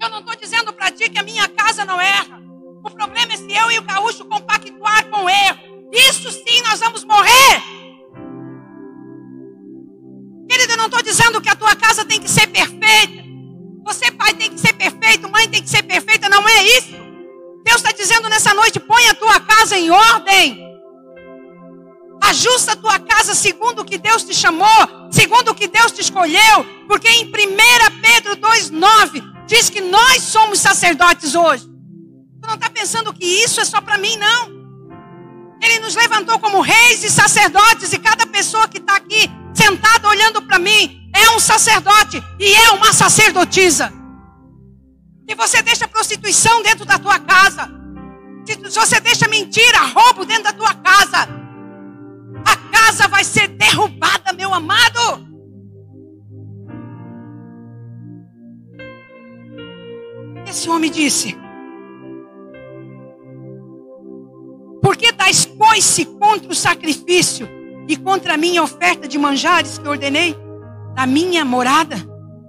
[0.00, 2.38] Eu não estou dizendo para ti que a minha casa não erra.
[2.84, 5.88] O problema é se eu e o gaúcho compactuar com o erro.
[5.92, 7.77] Isso sim nós vamos morrer.
[10.78, 13.24] Não estou dizendo que a tua casa tem que ser perfeita.
[13.84, 16.28] Você, pai, tem que ser perfeito, mãe tem que ser perfeita.
[16.28, 16.92] Não é isso.
[17.64, 20.66] Deus está dizendo nessa noite: põe a tua casa em ordem.
[22.22, 26.00] Ajusta a tua casa segundo o que Deus te chamou, segundo o que Deus te
[26.00, 27.30] escolheu, porque em 1
[28.02, 31.64] Pedro 2,9 diz que nós somos sacerdotes hoje.
[32.40, 34.57] Tu não está pensando que isso é só para mim, não.
[35.60, 40.40] Ele nos levantou como reis e sacerdotes, e cada pessoa que está aqui sentada olhando
[40.42, 43.92] para mim é um sacerdote e é uma sacerdotisa.
[45.28, 47.68] Se você deixa prostituição dentro da tua casa,
[48.46, 51.28] se você deixa mentira, roubo dentro da tua casa,
[52.44, 55.26] a casa vai ser derrubada, meu amado.
[60.46, 61.36] Esse homem disse:
[65.68, 67.46] coice contra o sacrifício
[67.86, 70.34] e contra a minha oferta de manjares que ordenei
[70.94, 71.96] da minha morada?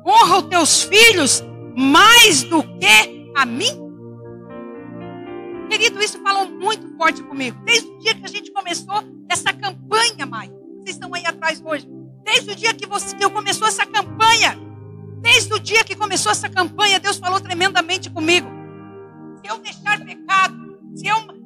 [0.06, 1.44] Honra os teus filhos
[1.76, 3.90] mais do que a mim?
[5.70, 7.60] Querido, isso falou muito forte comigo.
[7.66, 10.50] Desde o dia que a gente começou essa campanha, mãe.
[10.78, 11.88] Vocês estão aí atrás hoje.
[12.24, 14.58] Desde o dia que, você, que eu começou essa campanha.
[15.22, 18.50] Desde o dia que começou essa campanha, Deus falou tremendamente comigo.
[19.44, 21.39] Se eu deixar pecado, se eu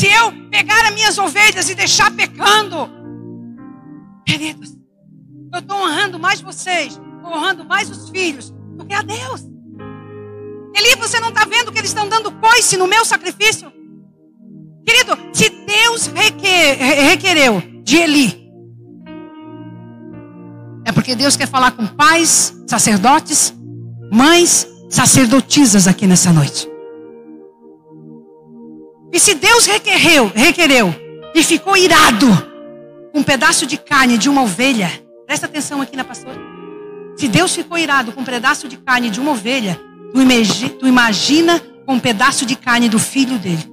[0.00, 2.88] se eu pegar as minhas ovelhas e deixar pecando,
[4.26, 4.74] queridos,
[5.52, 9.42] eu estou honrando mais vocês, estou honrando mais os filhos do que a Deus.
[10.74, 13.70] Eli, você não está vendo que eles estão dando coice no meu sacrifício?
[14.86, 16.76] Querido, se Deus requer,
[17.10, 18.40] requereu de Eli
[20.86, 23.54] é porque Deus quer falar com pais, sacerdotes,
[24.10, 26.69] mães, sacerdotisas aqui nessa noite.
[29.12, 30.94] E se Deus requereu, requereu
[31.34, 32.26] e ficou irado
[33.12, 34.90] com um pedaço de carne de uma ovelha,
[35.26, 36.38] presta atenção aqui na pastora.
[37.16, 39.80] Se Deus ficou irado com um pedaço de carne de uma ovelha,
[40.12, 43.68] tu imagina, tu imagina com um pedaço de carne do filho dele.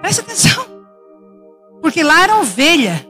[0.00, 0.66] Presta atenção.
[1.80, 3.06] Porque lá era ovelha.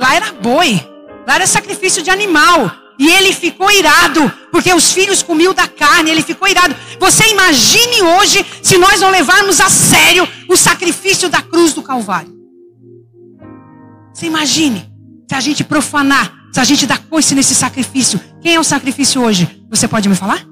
[0.00, 0.80] Lá era boi,
[1.26, 2.70] lá era sacrifício de animal.
[3.00, 6.76] E ele ficou irado, porque os filhos comiam da carne, ele ficou irado.
[6.98, 12.30] Você imagine hoje se nós não levarmos a sério o sacrifício da cruz do Calvário.
[14.12, 14.86] Você imagine
[15.26, 18.20] se a gente profanar, se a gente dar coice nesse sacrifício.
[18.42, 19.64] Quem é o sacrifício hoje?
[19.70, 20.46] Você pode me falar?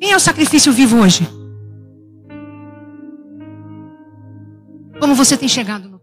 [0.00, 1.28] Quem é o sacrifício vivo hoje?
[4.98, 5.95] Como você tem chegado no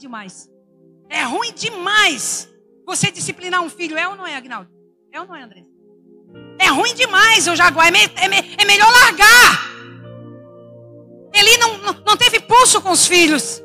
[0.00, 0.50] demais.
[1.08, 2.48] É ruim demais
[2.86, 3.96] você disciplinar um filho.
[3.96, 4.70] É ou não é, Agnaldo?
[5.12, 5.64] É ou não é, André?
[6.58, 7.88] É ruim demais, o Jaguar.
[7.88, 9.70] É, me, é, me, é melhor largar.
[11.32, 13.62] Ele não, não, não teve pulso com os filhos.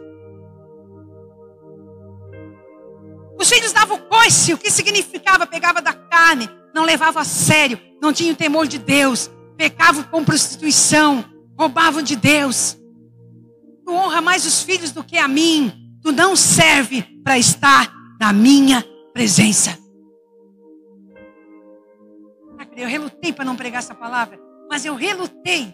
[3.37, 5.45] Os filhos davam coice, o que significava?
[5.45, 10.23] Pegava da carne, não levava a sério, não tinha o temor de Deus, pecavam com
[10.23, 11.25] prostituição,
[11.57, 12.77] roubavam de Deus.
[13.85, 15.84] Tu honra mais os filhos do que a mim.
[16.05, 19.75] Tu não serve para estar na minha presença.
[22.77, 24.39] Eu relutei para não pregar essa palavra,
[24.69, 25.73] mas eu relutei.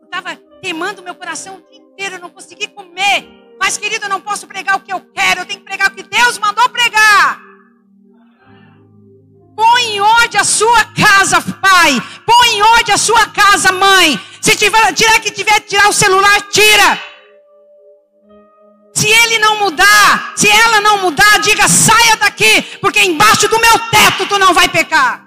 [0.00, 3.28] Eu estava queimando meu coração o dia inteiro, eu não consegui comer.
[3.60, 5.94] Mas, querido, eu não posso pregar o que eu quero, eu tenho que pregar o
[5.94, 7.38] que Deus mandou pregar.
[9.54, 12.00] Põe em ordem a sua casa, pai.
[12.24, 14.18] Põe em ordem a sua casa, mãe.
[14.40, 17.15] Se tiver, tirar que tiver tirar o celular, tira.
[18.96, 23.78] Se ele não mudar, se ela não mudar, diga: saia daqui, porque embaixo do meu
[23.90, 25.22] teto tu não vai pecar.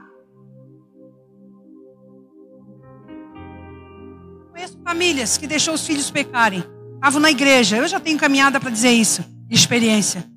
[4.51, 6.63] Conheço famílias que deixou os filhos pecarem.
[6.95, 7.77] Estavam na igreja.
[7.77, 10.27] Eu já tenho caminhada para dizer isso, de experiência.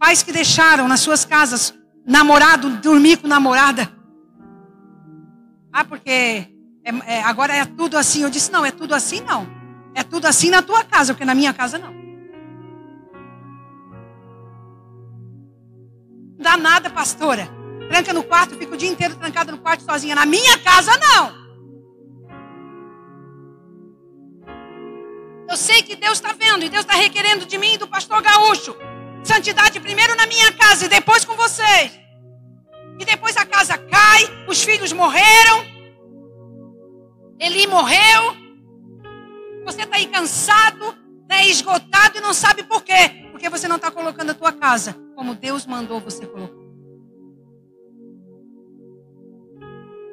[0.00, 1.74] Pais que deixaram nas suas casas
[2.06, 3.86] namorado dormir com namorada.
[5.70, 6.46] Ah, porque é,
[7.06, 8.22] é, agora é tudo assim.
[8.22, 9.46] Eu disse: não, é tudo assim não.
[9.94, 11.97] É tudo assim na tua casa, porque na minha casa não.
[16.38, 17.48] Dá nada, pastora.
[17.88, 20.14] Tranca no quarto, fica o dia inteiro trancada no quarto sozinha.
[20.14, 21.48] Na minha casa, não.
[25.50, 28.22] Eu sei que Deus está vendo e Deus está requerendo de mim e do pastor
[28.22, 28.76] Gaúcho.
[29.24, 31.98] Santidade primeiro na minha casa e depois com vocês.
[33.00, 35.66] E depois a casa cai, os filhos morreram.
[37.40, 38.36] Eli morreu.
[39.64, 40.96] Você está aí cansado,
[41.28, 43.28] né, esgotado e não sabe por quê.
[43.32, 46.54] Porque você não está colocando a tua casa como Deus mandou você colocar.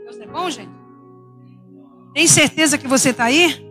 [0.04, 0.72] Deus é bom, gente?
[2.12, 3.64] Tem certeza que você está aí?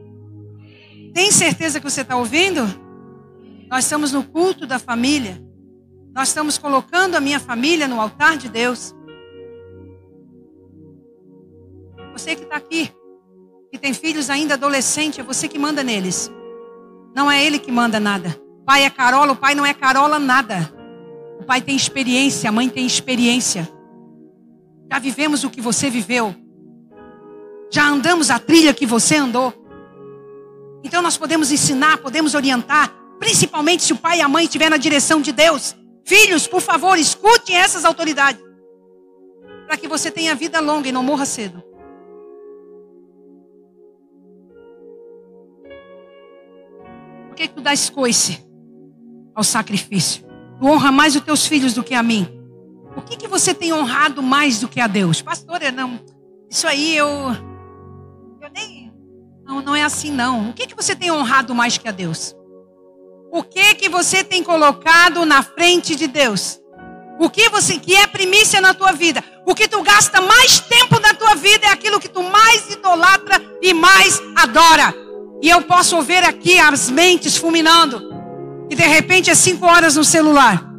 [1.12, 2.60] Tem certeza que você está ouvindo?
[3.68, 5.42] Nós estamos no culto da família.
[6.14, 8.94] Nós estamos colocando a minha família no altar de Deus.
[12.12, 12.92] Você que está aqui,
[13.72, 16.30] que tem filhos ainda adolescentes, é você que manda neles.
[17.12, 18.40] Não é ele que manda nada.
[18.64, 20.73] Pai é Carola, o pai não é Carola nada.
[21.44, 23.70] O pai tem experiência, a mãe tem experiência.
[24.90, 26.34] Já vivemos o que você viveu.
[27.70, 29.52] Já andamos a trilha que você andou.
[30.82, 34.78] Então nós podemos ensinar, podemos orientar, principalmente se o pai e a mãe estiver na
[34.78, 35.76] direção de Deus.
[36.02, 38.42] Filhos, por favor, escutem essas autoridades.
[39.66, 41.62] Para que você tenha vida longa e não morra cedo.
[47.28, 48.42] Por que tu dás coice
[49.34, 50.23] ao sacrifício?
[50.58, 52.28] Tu honra mais os teus filhos do que a mim.
[52.96, 55.20] O que, que você tem honrado mais do que a Deus?
[55.20, 56.00] Pastora, não.
[56.48, 57.08] Isso aí eu.
[58.40, 58.92] Eu nem.
[59.44, 60.50] Não, não é assim não.
[60.50, 62.34] O que, que você tem honrado mais que a Deus?
[63.32, 66.60] O que que você tem colocado na frente de Deus?
[67.18, 69.22] O que você que é primícia na tua vida?
[69.44, 73.40] O que tu gasta mais tempo na tua vida é aquilo que tu mais idolatra
[73.60, 74.94] e mais adora.
[75.42, 78.13] E eu posso ver aqui as mentes fulminando.
[78.70, 80.74] E de repente é cinco horas no celular.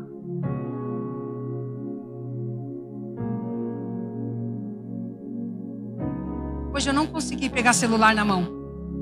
[6.74, 8.48] Hoje eu não consegui pegar celular na mão.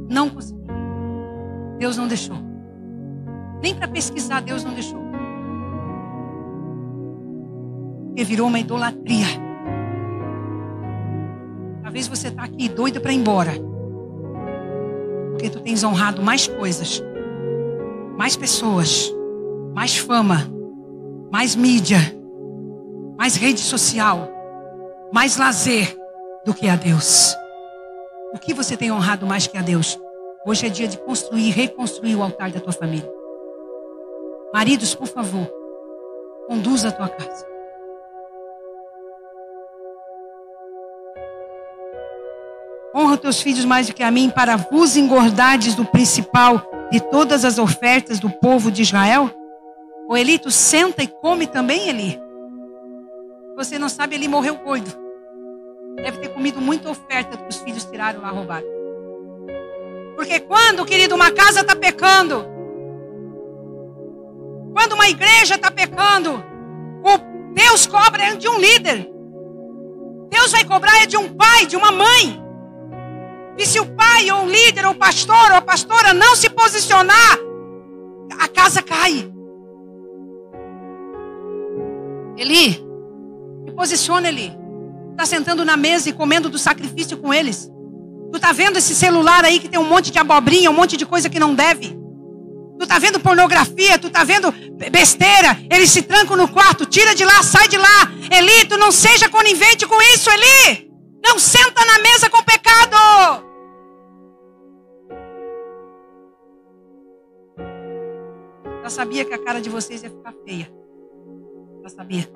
[0.09, 0.61] Não consegui.
[1.79, 2.37] Deus não deixou.
[3.61, 5.01] Nem para pesquisar, Deus não deixou.
[8.07, 9.25] Porque virou uma idolatria.
[11.81, 13.53] Talvez você está aqui doida para ir embora.
[15.31, 17.03] Porque tu tens honrado mais coisas,
[18.17, 19.13] mais pessoas,
[19.73, 20.47] mais fama,
[21.31, 21.97] mais mídia,
[23.17, 24.29] mais rede social,
[25.11, 25.97] mais lazer
[26.45, 27.33] do que a Deus.
[28.33, 29.99] O que você tem honrado mais que a Deus?
[30.45, 33.09] Hoje é dia de construir, reconstruir o altar da tua família.
[34.53, 35.47] Maridos, por favor,
[36.47, 37.47] conduza a tua casa.
[42.95, 47.43] Honra teus filhos mais do que a mim, para vos engordardes do principal de todas
[47.45, 49.29] as ofertas do povo de Israel?
[50.07, 52.19] O Eli, tu senta e come também, Eli.
[53.55, 54.91] Você não sabe, ele morreu gordo.
[55.95, 58.67] Deve ter comido muita oferta que os filhos tiraram lá roubaram.
[60.15, 62.45] Porque quando, querido, uma casa está pecando,
[64.73, 66.43] quando uma igreja está pecando,
[67.53, 69.09] Deus cobra é de um líder.
[70.29, 72.42] Deus vai cobrar é de um pai, de uma mãe.
[73.57, 76.49] E se o pai, ou o líder, ou o pastor, ou a pastora não se
[76.49, 77.37] posicionar,
[78.39, 79.31] a casa cai.
[82.35, 82.73] Eli,
[83.65, 84.63] se posiciona, Eli
[85.13, 87.71] está sentando na mesa e comendo do sacrifício com eles.
[88.31, 91.05] Tu está vendo esse celular aí que tem um monte de abobrinha, um monte de
[91.05, 91.95] coisa que não deve.
[92.77, 94.51] Tu está vendo pornografia, tu está vendo
[94.91, 95.57] besteira.
[95.69, 98.11] Eles se trancam no quarto, tira de lá, sai de lá.
[98.31, 100.92] Eli, tu não seja conivente com isso, Eli.
[101.23, 102.97] Não senta na mesa com pecado.
[108.83, 110.69] Já sabia que a cara de vocês ia ficar feia.
[111.83, 112.29] Já sabia.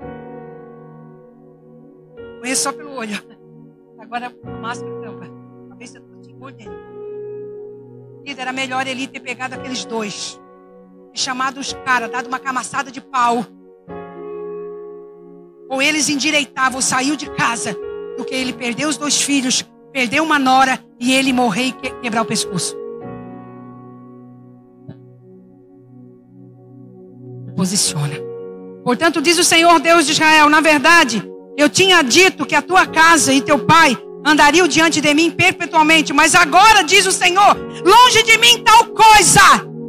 [2.40, 3.22] Conheço só pelo olho.
[3.98, 5.26] Agora a máscara tampa.
[5.68, 6.88] Talvez você te engordando.
[8.38, 10.40] Era melhor ele ter pegado aqueles dois.
[11.12, 13.44] E chamado os caras, dado uma camaçada de pau.
[15.68, 17.76] Ou eles endireitavam, saiu de casa.
[18.18, 22.20] Do que ele perder os dois filhos, perder uma nora e ele morrer e quebrar
[22.20, 22.76] o pescoço.
[27.58, 28.14] posiciona.
[28.84, 32.86] Portanto, diz o Senhor Deus de Israel: na verdade, eu tinha dito que a tua
[32.86, 38.22] casa e teu pai andariam diante de mim perpetuamente, mas agora diz o Senhor: longe
[38.22, 39.42] de mim tal coisa,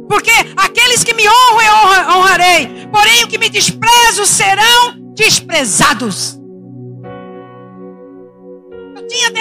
[0.08, 6.39] porque aqueles que me honram eu honrarei, porém o que me desprezo serão desprezados.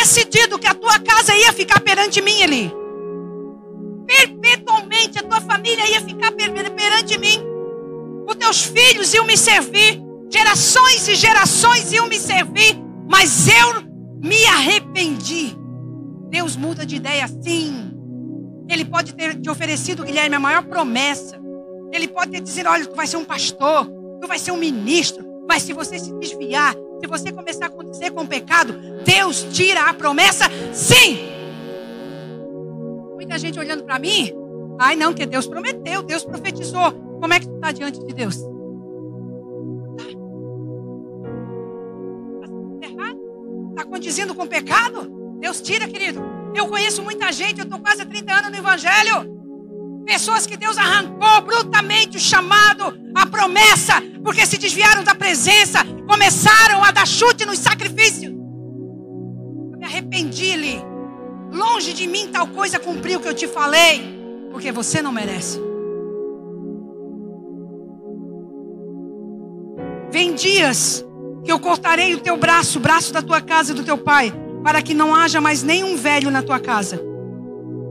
[0.09, 2.73] Decidido que a tua casa ia ficar perante mim, Eli.
[4.07, 7.39] Perpetuamente a tua família ia ficar perante mim.
[8.27, 10.01] Os teus filhos iam me servir.
[10.31, 12.75] Gerações e gerações iam me servir.
[13.07, 13.83] Mas eu
[14.19, 15.55] me arrependi.
[16.29, 17.91] Deus muda de ideia sim.
[18.67, 21.39] Ele pode ter te oferecido, Guilherme, a maior promessa.
[21.91, 23.85] Ele pode ter dizer: olha, tu vai ser um pastor,
[24.19, 25.23] tu vai ser um ministro.
[25.47, 28.73] Mas se você se desviar, se você começar a acontecer com o pecado,
[29.05, 31.29] Deus tira a promessa sim.
[33.15, 34.33] Muita gente olhando para mim,
[34.79, 36.91] ai não, que Deus prometeu, Deus profetizou.
[37.19, 38.49] Como é que tu está diante de Deus?
[43.89, 45.11] condizindo com o pecado?
[45.39, 46.21] Deus tira, querido.
[46.55, 49.38] Eu conheço muita gente, eu estou quase há 30 anos no Evangelho.
[50.09, 56.83] Pessoas que Deus arrancou brutamente o chamado, a promessa, porque se desviaram da presença, começaram
[56.83, 58.33] a dar chute nos sacrifícios.
[58.33, 60.81] Eu me arrependi, Li.
[61.51, 65.61] Longe de mim tal coisa cumprir o que eu te falei, porque você não merece.
[70.09, 71.05] Vem dias
[71.45, 74.33] que eu cortarei o teu braço, o braço da tua casa e do teu pai,
[74.63, 76.99] para que não haja mais nenhum velho na tua casa.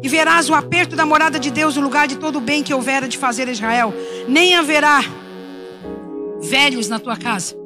[0.03, 2.73] E verás o aperto da morada de Deus, o lugar de todo o bem que
[2.73, 3.93] houvera de fazer Israel.
[4.29, 5.01] Nem haverá
[6.41, 7.57] velhos na tua casa.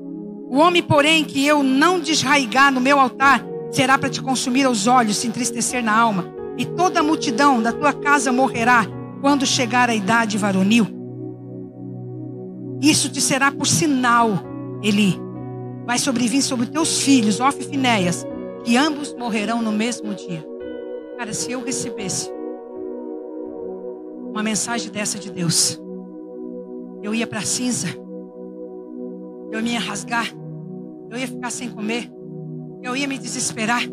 [0.49, 4.87] O homem, porém, que eu não desraigar no meu altar, será para te consumir aos
[4.87, 6.27] olhos, se entristecer na alma.
[6.57, 8.87] E toda a multidão da tua casa morrerá
[9.21, 10.87] quando chegar a idade varonil.
[12.83, 14.41] Isso te será por sinal,
[14.83, 15.19] Eli,
[15.87, 18.27] vai sobrevir sobre teus filhos, Of e Finéias,
[18.65, 20.52] que ambos morrerão no mesmo dia.
[21.23, 22.29] Cara, se eu recebesse
[24.33, 25.81] uma mensagem dessa de Deus,
[27.01, 27.87] eu ia para cinza,
[29.53, 30.27] eu ia rasgar,
[31.13, 32.11] eu ia ficar sem comer,
[32.83, 33.85] eu ia me desesperar,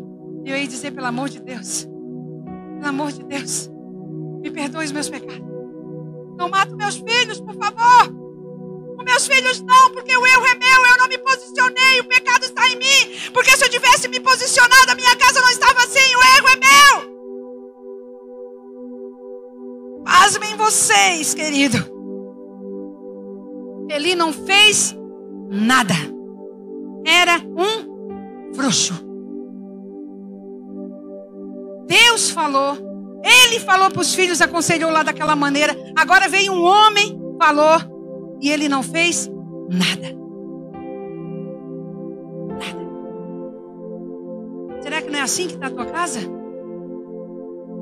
[0.44, 1.86] eu ia dizer, pelo amor de Deus,
[2.80, 3.70] pelo amor de Deus,
[4.42, 5.46] me perdoe os meus pecados.
[6.36, 8.12] Não mato meus filhos, por favor.
[8.98, 12.42] Os meus filhos não, porque o erro é meu, eu não me posicionei, o pecado
[12.42, 13.30] está em mim.
[13.32, 16.56] Porque se eu tivesse me posicionado, a minha casa não estava assim, o erro é
[16.56, 17.09] meu.
[20.30, 21.76] Pasmem vocês, querido.
[23.90, 24.96] Ele não fez
[25.50, 25.92] nada.
[27.04, 28.94] Era um frouxo.
[31.88, 32.78] Deus falou.
[33.24, 35.76] Ele falou para os filhos, aconselhou lá daquela maneira.
[35.96, 39.28] Agora veio um homem, falou e ele não fez
[39.68, 40.16] nada.
[42.52, 42.88] Nada.
[44.80, 46.39] Será que não é assim que está a tua casa?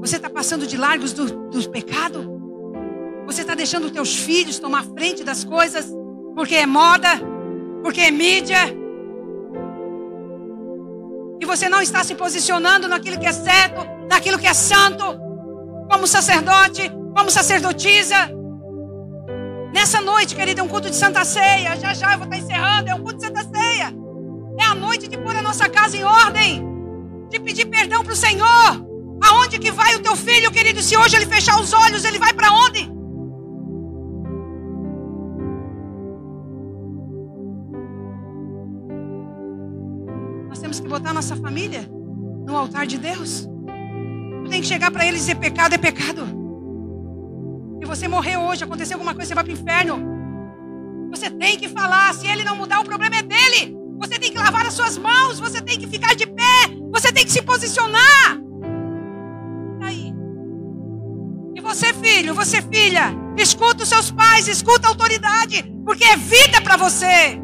[0.00, 2.38] Você está passando de largos do, do pecado?
[3.26, 5.92] Você está deixando teus filhos tomar frente das coisas
[6.34, 7.08] porque é moda,
[7.82, 8.58] porque é mídia?
[11.40, 15.04] E você não está se posicionando naquilo que é certo, naquilo que é santo,
[15.90, 18.30] como sacerdote, como sacerdotisa?
[19.72, 21.76] Nessa noite, querido, é um culto de Santa Ceia.
[21.76, 22.88] Já já eu vou estar encerrando.
[22.88, 23.94] É um culto de Santa Ceia.
[24.58, 26.64] É a noite de pôr a nossa casa em ordem.
[27.28, 28.87] De pedir perdão para o Senhor.
[29.28, 30.82] Aonde que vai o teu filho, querido?
[30.82, 32.90] Se hoje ele fechar os olhos, ele vai para onde?
[40.48, 41.88] Nós temos que botar nossa família
[42.46, 43.48] no altar de Deus.
[44.44, 46.38] Tu tem que chegar para ele e dizer: pecado é pecado
[47.88, 49.98] você morreu hoje, aconteceu alguma coisa, você vai para o inferno.
[51.10, 52.12] Você tem que falar.
[52.14, 53.74] Se ele não mudar, o problema é dele.
[53.98, 55.40] Você tem que lavar as suas mãos.
[55.40, 56.60] Você tem que ficar de pé.
[56.92, 58.38] Você tem que se posicionar.
[61.88, 66.76] Você, filho, você, filha, escuta os seus pais, escuta a autoridade, porque é vida para
[66.76, 67.40] você.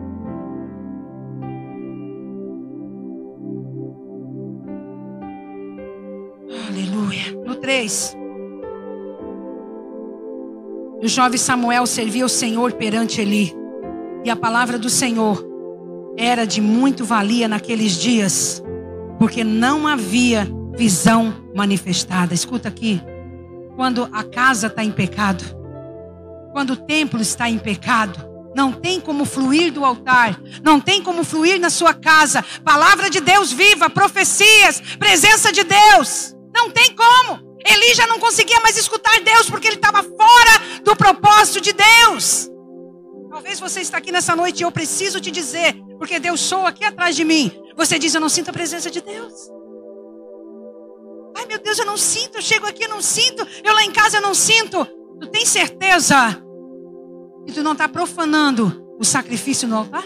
[6.69, 7.33] Aleluia.
[7.45, 8.17] No 3.
[11.03, 13.55] O jovem Samuel servia o Senhor perante Eli.
[14.25, 15.45] E a palavra do Senhor
[16.17, 18.63] era de muito valia naqueles dias,
[19.19, 22.33] porque não havia visão manifestada.
[22.33, 23.01] Escuta aqui.
[23.77, 25.45] Quando a casa está em pecado,
[26.53, 31.25] quando o templo está em pecado, não tem como fluir do altar, não tem como
[31.25, 32.45] fluir na sua casa.
[32.65, 36.35] Palavra de Deus viva, profecias, presença de Deus.
[36.55, 37.59] Não tem como.
[37.67, 42.49] Eli já não conseguia mais escutar Deus porque ele estava fora do propósito de Deus.
[43.31, 46.85] Talvez você está aqui nessa noite e eu preciso te dizer, porque Deus soa aqui
[46.85, 47.51] atrás de mim.
[47.77, 49.33] Você diz: Eu não sinto a presença de Deus.
[51.45, 52.39] Ai meu Deus, eu não sinto.
[52.39, 53.47] Eu chego aqui, eu não sinto.
[53.63, 54.85] Eu lá em casa, eu não sinto.
[55.21, 56.43] Tu tem certeza
[57.47, 60.05] que tu não está profanando o sacrifício no altar?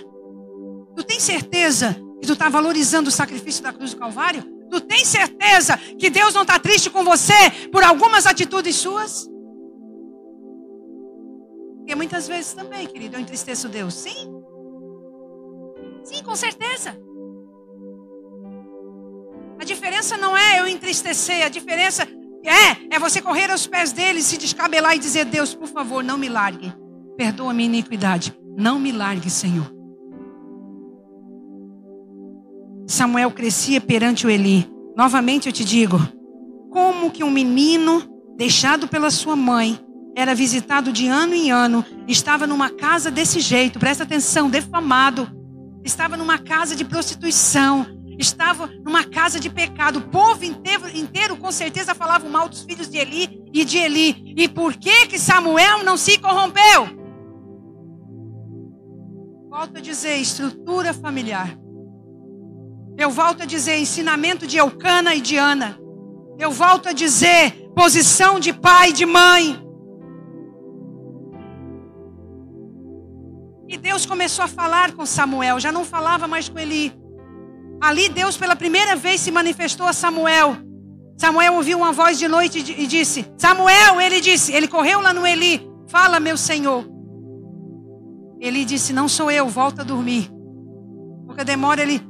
[0.96, 4.42] Tu tem certeza que tu está valorizando o sacrifício da cruz do Calvário?
[4.68, 9.28] Tu tem certeza que Deus não está triste com você por algumas atitudes suas?
[11.78, 13.94] Porque muitas vezes também, querido, eu entristeço Deus.
[13.94, 14.42] Sim.
[16.02, 16.98] Sim, com certeza.
[19.88, 22.06] Diferença não é eu entristecer, a diferença
[22.44, 26.18] é, é você correr aos pés dele, se descabelar e dizer: Deus, por favor, não
[26.18, 26.70] me largue.
[27.16, 28.38] Perdoa minha iniquidade.
[28.54, 29.64] Não me largue, Senhor.
[32.86, 34.70] Samuel crescia perante o Eli.
[34.94, 35.98] Novamente eu te digo:
[36.70, 38.02] como que um menino
[38.36, 39.80] deixado pela sua mãe
[40.14, 45.26] era visitado de ano em ano, estava numa casa desse jeito, presta atenção, defamado,
[45.82, 50.00] estava numa casa de prostituição, estava numa casa de pecado.
[50.00, 54.34] O povo inteiro, inteiro com certeza falava mal dos filhos de Eli e de Eli.
[54.36, 56.98] E por que que Samuel não se corrompeu?
[59.48, 61.56] Volto a dizer, estrutura familiar.
[62.98, 65.78] Eu volto a dizer, ensinamento de Eucana e de Ana.
[66.38, 69.64] Eu volto a dizer, posição de pai e de mãe.
[73.68, 76.92] E Deus começou a falar com Samuel, já não falava mais com Eli.
[77.80, 80.56] Ali Deus pela primeira vez se manifestou a Samuel.
[81.16, 85.26] Samuel ouviu uma voz de noite e disse: Samuel, ele disse, ele correu lá no
[85.26, 86.84] Eli, fala, meu senhor.
[88.40, 90.30] Ele disse: Não sou eu, volta a dormir.
[91.26, 92.00] Porque demora ele,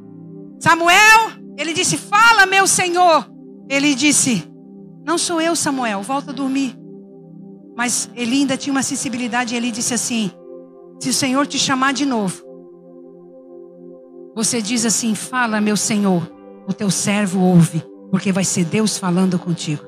[0.60, 3.28] Samuel, ele disse: Fala, meu senhor.
[3.68, 4.44] Ele disse:
[5.04, 6.76] Não sou eu, Samuel, volta a dormir.
[7.76, 10.30] Mas ele ainda tinha uma sensibilidade e ele disse assim:
[11.00, 12.42] se o Senhor te chamar de novo,
[14.34, 16.30] você diz assim: Fala, meu Senhor,
[16.66, 19.84] o teu servo ouve, porque vai ser Deus falando contigo.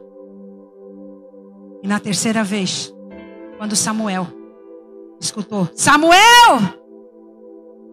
[1.83, 2.93] E na terceira vez,
[3.59, 4.27] quando Samuel
[5.21, 6.81] escutou: Samuel!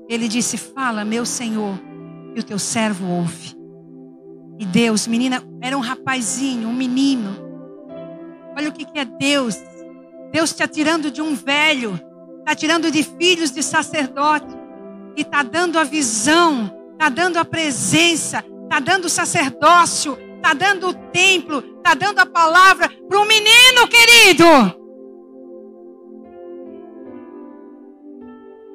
[0.09, 1.79] Ele disse: Fala, meu Senhor,
[2.35, 3.55] e o teu servo ouve.
[4.59, 7.35] E Deus, menina, era um rapazinho, um menino.
[8.57, 9.55] Olha o que, que é Deus.
[10.31, 11.99] Deus te atirando de um velho
[12.47, 14.56] está tirando de filhos de sacerdote
[15.17, 20.89] e está dando a visão, está dando a presença, está dando o sacerdócio, está dando
[20.89, 24.45] o templo, está dando a palavra para um menino querido.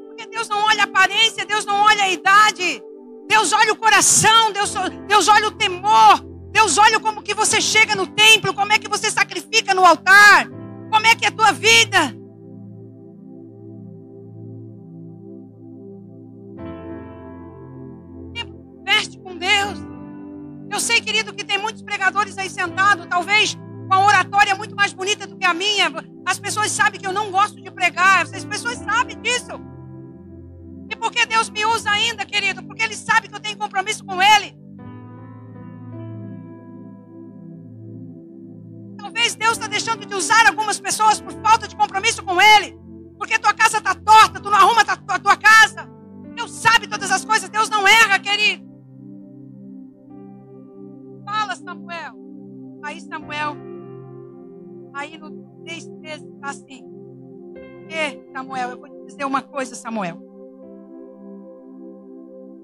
[0.09, 2.82] Porque Deus não olha a aparência, Deus não olha a idade,
[3.28, 4.74] Deus olha o coração, Deus,
[5.07, 6.20] Deus olha o temor,
[6.51, 10.49] Deus olha como que você chega no templo, como é que você sacrifica no altar,
[10.90, 12.20] como é que é a tua vida.
[20.73, 24.95] Eu sei, querido, que tem muitos pregadores aí sentados, talvez com a oratória muito mais
[24.95, 25.93] bonita do que a minha.
[26.25, 29.53] As pessoas sabem que eu não gosto de pregar, as pessoas sabem disso.
[30.89, 32.62] E por que Deus me usa ainda, querido?
[32.62, 34.57] Porque Ele sabe que eu tenho compromisso com Ele.
[38.97, 42.82] Talvez Deus está deixando de usar algumas pessoas por falta de compromisso com Ele.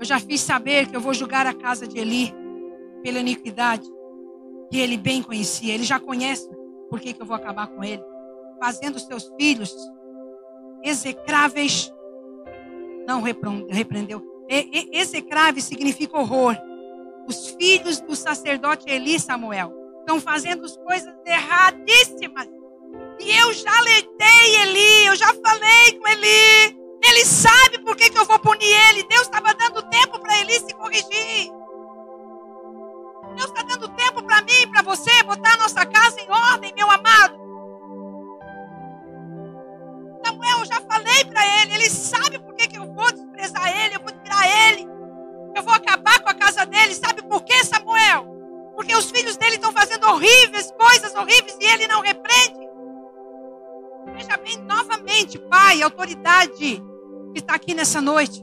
[0.09, 2.35] Já fiz saber que eu vou julgar a casa de Eli
[3.03, 3.87] pela iniquidade
[4.71, 5.75] que ele bem conhecia.
[5.75, 6.49] Ele já conhece
[6.89, 8.03] por que, que eu vou acabar com ele.
[8.59, 9.75] Fazendo seus filhos
[10.83, 11.93] execráveis.
[13.07, 14.23] Não repreendeu.
[14.93, 16.57] Execrável significa horror.
[17.27, 22.49] Os filhos do sacerdote Eli, Samuel, estão fazendo coisas erradíssimas.
[23.21, 26.78] E eu já alertei Eli, eu já falei com Eli.
[27.03, 29.03] Ele sabe por que, que eu vou punir ele.
[29.05, 31.53] Deus estava dando tempo para Eli se corrigir.
[33.37, 36.73] Deus está dando tempo para mim e para você botar a nossa casa em ordem,
[36.75, 37.39] meu amado.
[40.25, 41.75] Samuel, eu já falei para ele.
[41.75, 44.89] Ele sabe por que, que eu vou desprezar ele, eu vou tirar ele.
[45.55, 46.95] Eu vou acabar com a casa dele.
[46.95, 48.27] Sabe por quê, Samuel?
[48.75, 52.69] Porque os filhos dele estão fazendo horríveis, coisas horríveis e ele não repreende.
[54.15, 56.83] Veja bem, novamente, pai, autoridade
[57.33, 58.41] que está aqui nessa noite.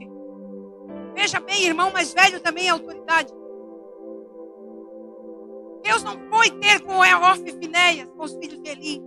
[1.14, 3.32] Veja bem, irmão mais velho também é autoridade.
[5.82, 9.02] Deus não foi ter com Eof e Finéias, com os filhos de Eli.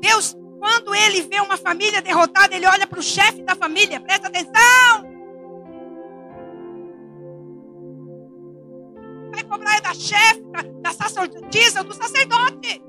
[0.00, 4.28] Deus Quando ele vê uma família derrotada, ele olha para o chefe da família, presta
[4.28, 4.52] atenção.
[9.32, 12.80] Vai cobrar é da chefe, da, da sacerdotisa, do sacerdote.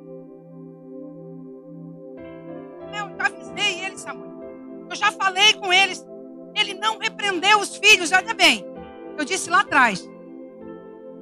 [4.94, 6.06] Eu já falei com eles.
[6.56, 8.64] Ele não repreendeu os filhos, olha bem.
[9.18, 10.08] Eu disse lá atrás.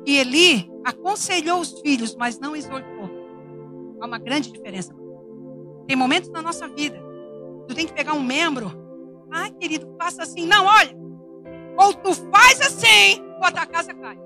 [0.05, 3.09] E Eli aconselhou os filhos, mas não exortou.
[4.01, 4.93] Há uma grande diferença.
[5.87, 7.01] Tem momentos na nossa vida,
[7.65, 8.73] tu tem que pegar um membro.
[9.31, 10.45] Ai, querido, faça assim.
[10.45, 10.93] Não, olha.
[11.77, 14.19] Ou tu faz assim, ou a tua casa cai.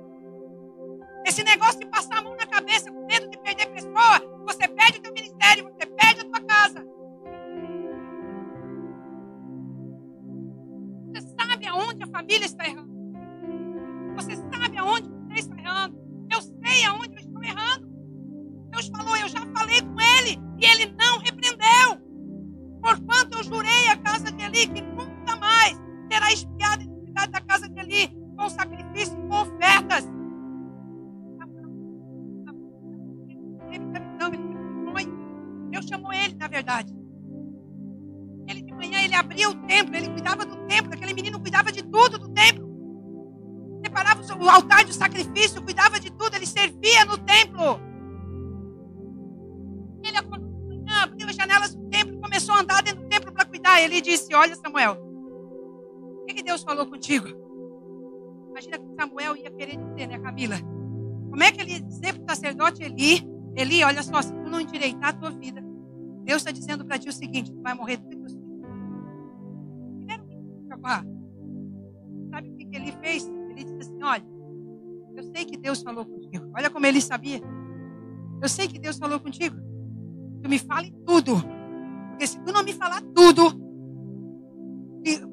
[1.23, 5.01] Esse negócio de passar a mão na cabeça com medo de perder pessoa, você perde
[5.01, 5.13] teu
[67.75, 68.45] vai morrer do teus filhos.
[72.31, 73.27] Sabe o que, que ele fez?
[73.49, 74.25] Ele disse assim: Olha,
[75.15, 76.51] eu sei que Deus falou contigo.
[76.55, 77.41] Olha como ele sabia.
[78.41, 79.55] Eu sei que Deus falou contigo.
[80.41, 81.35] Tu me fale tudo.
[82.09, 83.47] Porque se tu não me falar tudo,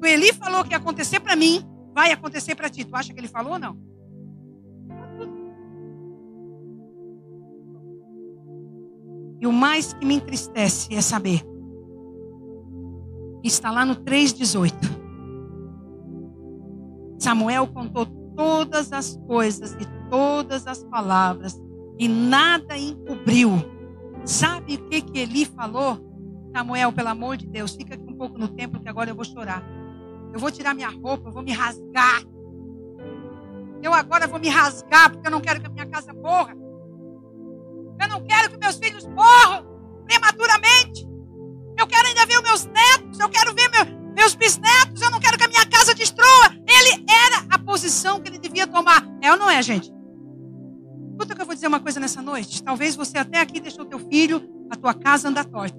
[0.01, 1.63] o Eli falou que ia acontecer para mim,
[1.93, 2.83] vai acontecer para ti.
[2.83, 3.77] Tu acha que ele falou ou não?
[9.39, 11.52] E o mais que me entristece é saber.
[13.43, 14.73] Está lá no 3,18.
[17.19, 21.61] Samuel contou todas as coisas e todas as palavras
[21.99, 23.51] e nada encobriu.
[24.25, 25.99] Sabe o que, que Eli falou?
[26.55, 29.25] Samuel, pelo amor de Deus, fica aqui um pouco no templo que agora eu vou
[29.25, 29.63] chorar.
[30.33, 32.23] Eu vou tirar minha roupa, eu vou me rasgar.
[33.81, 36.55] Eu agora vou me rasgar porque eu não quero que a minha casa morra.
[38.01, 39.65] Eu não quero que meus filhos morram
[40.05, 41.12] prematuramente.
[41.83, 43.19] Eu quero ainda ver os meus netos.
[43.19, 45.01] Eu quero ver meu, meus bisnetos.
[45.01, 46.49] Eu não quero que a minha casa destrua.
[46.65, 49.05] Ele era a posição que ele devia tomar.
[49.21, 49.93] É ou não é, gente?
[51.11, 52.63] Escuta que eu vou dizer uma coisa nessa noite.
[52.63, 55.77] Talvez você até aqui deixou teu filho, a tua casa andar torta.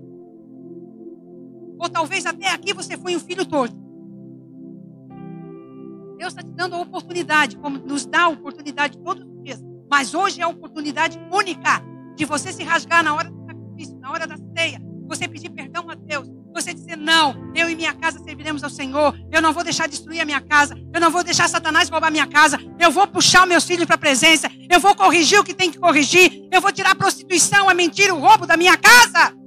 [1.79, 3.75] Ou talvez até aqui você foi um filho torto.
[6.19, 9.65] Deus está te dando a oportunidade, como nos dá a oportunidade todos os dias.
[9.91, 11.83] Mas hoje é a oportunidade única
[12.15, 15.89] de você se rasgar na hora do sacrifício, na hora da ceia, você pedir perdão
[15.91, 19.65] a Deus, você dizer: Não, eu e minha casa serviremos ao Senhor, eu não vou
[19.65, 23.07] deixar destruir a minha casa, eu não vou deixar Satanás roubar minha casa, eu vou
[23.07, 26.61] puxar meus filhos para a presença, eu vou corrigir o que tem que corrigir, eu
[26.61, 29.44] vou tirar a prostituição, a mentira, o roubo da minha casa.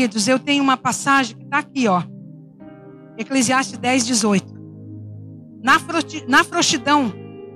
[0.00, 2.02] Queridos, eu tenho uma passagem que está aqui, ó.
[3.18, 4.54] Eclesiastes 10, 18.
[5.62, 5.74] Na,
[6.26, 7.12] na frouxidão,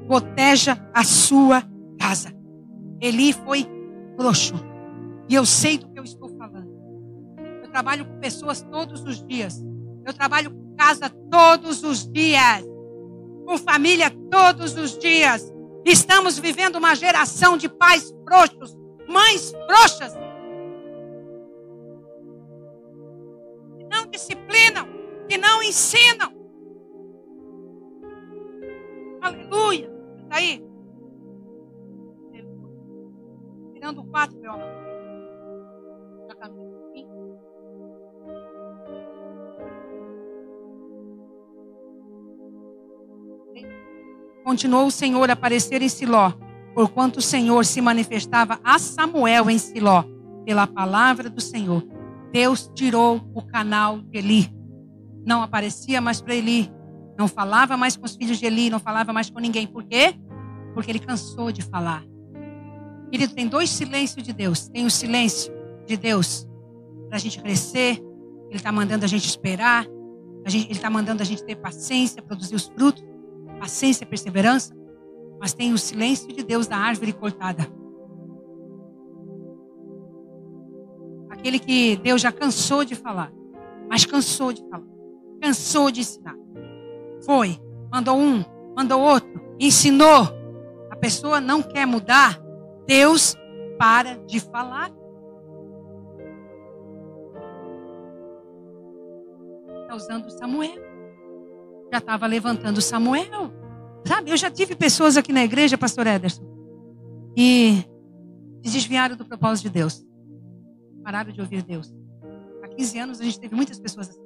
[0.06, 1.62] proteja a sua
[1.98, 2.34] casa.
[3.00, 3.66] Eli foi
[4.16, 4.54] frouxo.
[5.26, 6.68] E eu sei do que eu estou falando.
[7.62, 9.64] Eu trabalho com pessoas todos os dias.
[10.04, 12.62] Eu trabalho com casa todos os dias.
[13.46, 15.50] Com família todos os dias.
[15.82, 18.76] Estamos vivendo uma geração de pais frouxos,
[19.08, 20.12] mães frouxas.
[25.74, 26.32] Ensinam.
[29.20, 29.90] Aleluia.
[30.22, 30.64] Está aí?
[33.72, 34.68] Tirando o quatro, meu amor.
[36.28, 36.74] Já caminhou.
[44.44, 46.32] Continuou o Senhor a aparecer em Siló,
[46.74, 50.04] porquanto o Senhor se manifestava a Samuel em Siló,
[50.44, 51.82] pela palavra do Senhor.
[52.30, 54.63] Deus tirou o canal de Eli.
[55.24, 56.70] Não aparecia mais para Eli.
[57.18, 59.66] Não falava mais com os filhos de Eli, não falava mais com ninguém.
[59.66, 60.14] Por quê?
[60.74, 62.04] Porque ele cansou de falar.
[63.10, 64.68] Querido, tem dois silêncios de Deus.
[64.68, 65.52] Tem o silêncio
[65.86, 66.48] de Deus
[67.08, 68.02] para a gente crescer.
[68.48, 69.86] Ele está mandando a gente esperar.
[70.44, 73.02] A gente, ele está mandando a gente ter paciência, produzir os frutos
[73.64, 74.74] paciência perseverança,
[75.40, 77.66] mas tem o silêncio de Deus da árvore cortada.
[81.30, 83.32] Aquele que Deus já cansou de falar,
[83.88, 84.84] mas cansou de falar,
[85.44, 86.34] cansou de ensinar.
[87.26, 87.60] Foi,
[87.92, 88.42] mandou um,
[88.74, 89.28] mandou outro,
[89.60, 90.28] ensinou.
[90.90, 92.40] A pessoa não quer mudar,
[92.86, 93.36] Deus
[93.78, 94.90] para de falar.
[99.82, 100.82] Está usando Samuel
[101.92, 103.52] já estava levantando Samuel.
[104.04, 106.42] Sabe, eu já tive pessoas aqui na igreja, pastor Ederson,
[107.36, 107.84] que
[108.64, 110.04] se desviaram do propósito de Deus.
[111.04, 111.94] Pararam de ouvir Deus.
[112.64, 114.23] Há 15 anos a gente teve muitas pessoas assim.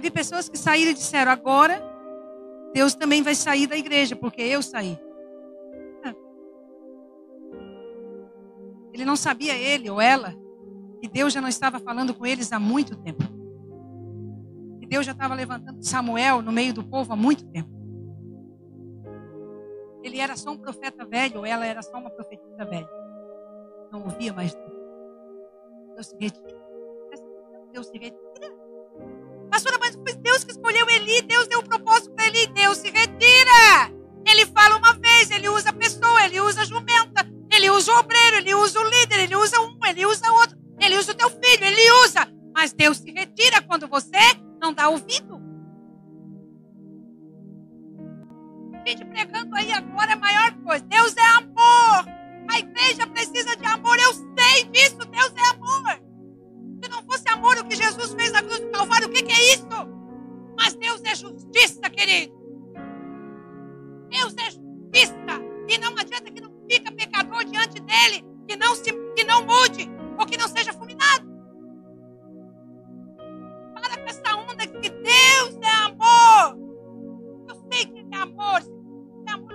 [0.00, 1.78] Teve pessoas que saíram e disseram: agora
[2.72, 4.98] Deus também vai sair da igreja, porque eu saí.
[8.94, 10.34] Ele não sabia, ele ou ela,
[11.02, 13.22] que Deus já não estava falando com eles há muito tempo.
[14.88, 17.70] Deus já estava levantando Samuel no meio do povo há muito tempo.
[20.02, 22.88] Ele era só um profeta velho, ou ela era só uma profetisa velha.
[23.92, 24.52] Não ouvia mais
[25.94, 26.58] Deus se retira.
[27.70, 28.29] Deus se retira.
[30.16, 33.90] Deus que escolheu Eli, Deus deu um propósito para Eli, Deus se retira.
[34.26, 37.98] Ele fala uma vez, ele usa a pessoa, ele usa a jumenta, ele usa o
[37.98, 41.30] obreiro, ele usa o líder, ele usa um, ele usa outro, ele usa o teu
[41.30, 42.28] filho, ele usa.
[42.54, 44.18] Mas Deus se retira quando você
[44.60, 45.40] não dá ouvido.
[48.86, 50.84] Gente pregando aí agora é a maior coisa.
[50.84, 52.20] Deus é amor.
[52.48, 53.98] A igreja precisa de amor.
[53.98, 54.96] Eu sei disso.
[54.96, 56.00] Deus é amor.
[56.82, 59.32] Se não fosse amor o que Jesus fez na cruz do Calvário, o que, que
[59.32, 59.99] é isso?
[60.62, 62.38] Mas Deus é justiça, querido.
[64.10, 65.40] Deus é justiça.
[65.66, 69.90] E não adianta que não fica pecador diante dele, que não se que não mude
[70.18, 71.26] ou que não seja fulminado.
[73.72, 76.58] Para com essa onda que Deus é amor.
[77.48, 78.60] Eu sei que Ele é amor.
[79.26, 79.54] É amor.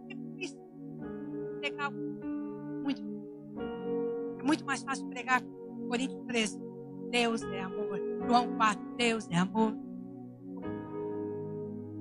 [0.00, 0.58] Muito difícil
[1.60, 1.92] pregar.
[1.92, 3.02] Muito.
[4.40, 5.40] É muito mais fácil pregar
[5.88, 6.63] Coríntios 13.
[7.14, 8.00] Deus é amor.
[8.26, 8.96] João 4.
[8.96, 9.72] Deus é amor.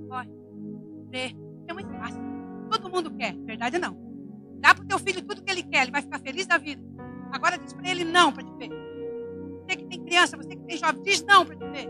[0.10, 0.32] Olha,
[1.68, 2.20] é muito fácil.
[2.72, 3.96] Todo mundo quer, verdade não.
[4.56, 6.82] Dá para o teu filho tudo que ele quer, ele vai ficar feliz da vida.
[7.32, 8.72] Agora diz para ele não para te ver.
[8.72, 11.88] Você que tem criança, você que tem jovem, diz não para te ver.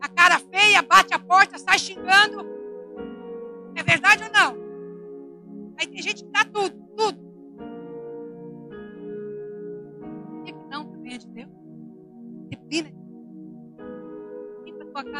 [0.00, 2.46] A cara feia, bate a porta, sai xingando.
[3.74, 4.56] É verdade ou não?
[5.78, 7.31] Aí tem gente que dá tudo, tudo.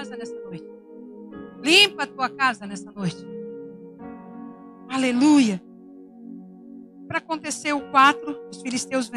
[0.03, 0.65] Casa nessa noite.
[1.63, 3.25] Limpa a tua casa nessa noite.
[4.89, 5.63] Aleluia.
[7.07, 9.11] Para acontecer o 4, os filisteus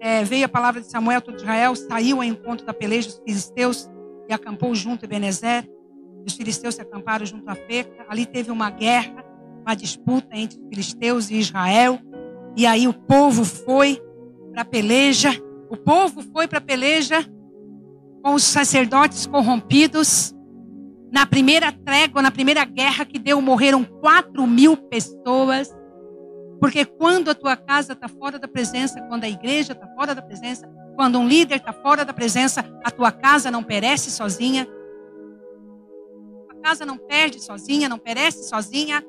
[0.00, 3.90] é, veio a palavra de Samuel, todo Israel, saiu ao encontro da peleja dos filisteus
[4.28, 5.68] e acampou junto a Benezer.
[6.26, 8.06] Os filisteus se acamparam junto a Feca.
[8.08, 9.22] Ali teve uma guerra,
[9.60, 12.00] uma disputa entre os filisteus e Israel.
[12.56, 14.00] E aí o povo foi
[14.52, 15.30] para a peleja.
[15.68, 17.28] O povo foi para a peleja
[18.24, 20.34] com os sacerdotes corrompidos.
[21.12, 25.70] Na primeira trégua, na primeira guerra que deu, morreram 4 mil pessoas.
[26.58, 30.22] Porque quando a tua casa está fora da presença, quando a igreja está fora da
[30.22, 30.66] presença,
[30.96, 34.66] quando um líder está fora da presença, a tua casa não perece sozinha.
[36.48, 39.04] A casa não perde sozinha, não perece sozinha.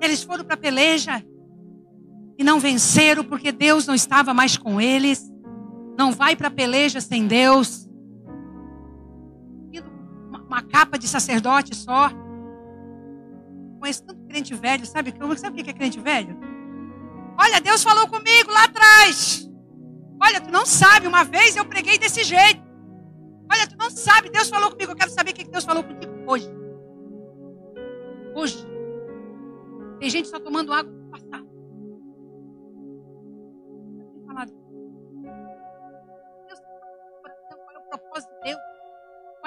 [0.00, 1.20] Eles foram para a peleja
[2.38, 5.31] e não venceram porque Deus não estava mais com eles.
[6.02, 7.88] Não vai para a peleja sem Deus.
[10.48, 12.10] Uma capa de sacerdote só.
[13.78, 15.14] Conheço tanto crente velho, sabe?
[15.36, 16.36] Sabe o que é crente velho?
[17.38, 19.48] Olha, Deus falou comigo lá atrás.
[20.20, 22.60] Olha, tu não sabe, uma vez eu preguei desse jeito.
[23.48, 24.90] Olha, tu não sabe, Deus falou comigo.
[24.90, 26.50] Eu quero saber o que Deus falou contigo hoje.
[28.34, 28.66] Hoje.
[30.00, 31.46] Tem gente só tomando água do passado.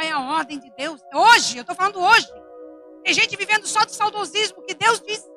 [0.05, 1.01] É a ordem de Deus?
[1.13, 2.27] Hoje, eu estou falando hoje.
[3.03, 5.29] Tem gente vivendo só de saudosismo, que Deus disse.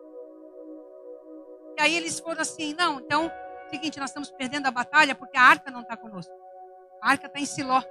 [1.77, 3.31] E aí eles foram assim, não, então,
[3.71, 6.33] seguinte, nós estamos perdendo a batalha porque a arca não está conosco.
[7.03, 7.83] A arca está em Siló.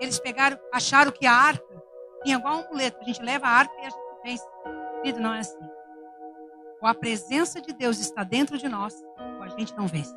[0.00, 1.82] Eles pegaram, acharam que a arca
[2.22, 3.00] tinha igual um amuleto.
[3.00, 4.46] A gente leva a arca e a gente vence.
[5.02, 5.58] Querido, não é assim.
[6.80, 10.14] Ou a presença de Deus está dentro de nós, ou a gente não vence.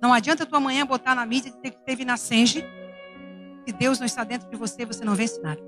[0.00, 2.64] Não adianta tua manhã botar na mídia que teve na Senge.
[3.66, 5.60] Se Deus não está dentro de você, você não vence nada.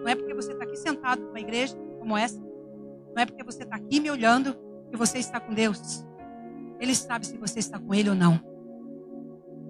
[0.00, 2.38] Não é porque você está aqui sentado numa igreja como essa.
[2.38, 4.56] Não é porque você está aqui me olhando
[4.90, 6.04] que você está com Deus.
[6.78, 8.40] Ele sabe se você está com Ele ou não.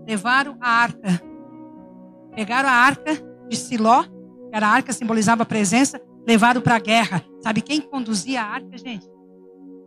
[0.07, 1.23] Levaram a arca.
[2.35, 3.13] Pegaram a arca
[3.49, 4.11] de Siló, que
[4.57, 7.25] era a arca simbolizava a presença, levaram para a guerra.
[7.41, 9.09] Sabe quem conduzia a arca, gente?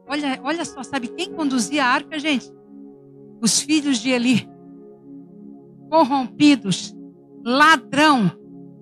[0.07, 2.49] Olha, olha só, sabe quem conduzia a arca, gente?
[3.41, 4.49] Os filhos de Eli.
[5.89, 6.95] Corrompidos,
[7.43, 8.31] ladrão,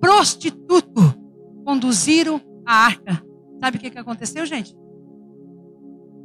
[0.00, 1.00] prostituto
[1.64, 3.24] conduziram a arca.
[3.60, 4.76] Sabe o que, que aconteceu, gente?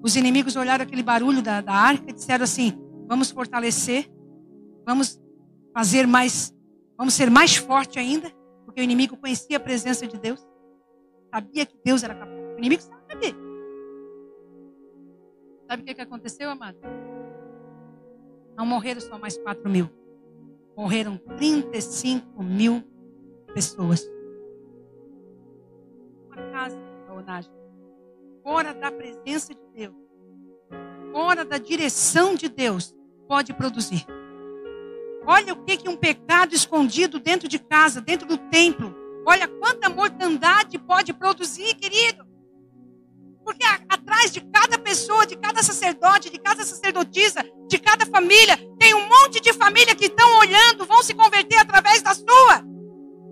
[0.03, 2.73] Os inimigos olharam aquele barulho da, da arca e disseram assim:
[3.07, 4.09] vamos fortalecer,
[4.85, 5.21] vamos
[5.73, 6.53] fazer mais,
[6.97, 8.31] vamos ser mais forte ainda,
[8.65, 10.45] porque o inimigo conhecia a presença de Deus,
[11.33, 12.39] sabia que Deus era capaz.
[12.55, 13.35] O inimigo sabe.
[15.67, 16.77] Sabe o que, que aconteceu, amado?
[18.57, 19.89] Não morreram só mais 4 mil.
[20.75, 22.83] Morreram 35 mil
[23.53, 24.09] pessoas
[26.51, 27.49] casa,
[28.43, 29.95] fora da presença de Deus,
[31.11, 32.93] fora da direção de Deus,
[33.27, 34.05] pode produzir.
[35.25, 38.93] Olha o que, que um pecado escondido dentro de casa, dentro do templo.
[39.25, 42.25] Olha quanta mortandade pode produzir, querido.
[43.43, 48.57] Porque a, atrás de cada pessoa, de cada sacerdote, de cada sacerdotisa, de cada família,
[48.79, 52.63] tem um monte de família que estão olhando, vão se converter através da sua.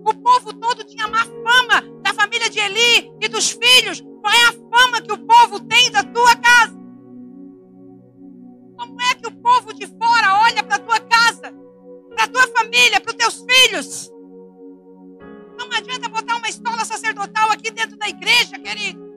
[0.04, 4.00] O povo todo tinha má fama da família de Eli e dos filhos.
[4.00, 6.78] Qual é a fama que o povo tem da tua casa?
[8.76, 11.52] Como é que o povo de fora olha para a tua casa,
[12.14, 14.10] para a tua família, para os teus filhos?
[15.58, 19.09] Não adianta botar uma escola sacerdotal aqui dentro da igreja, querido.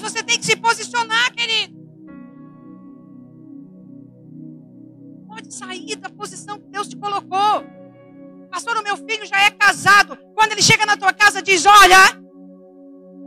[0.00, 1.80] Mas você tem que se posicionar, querido.
[5.40, 7.64] pode sair da posição que Deus te colocou.
[8.50, 10.16] Pastor, o meu filho já é casado.
[10.34, 12.20] Quando ele chega na tua casa, diz: Olha,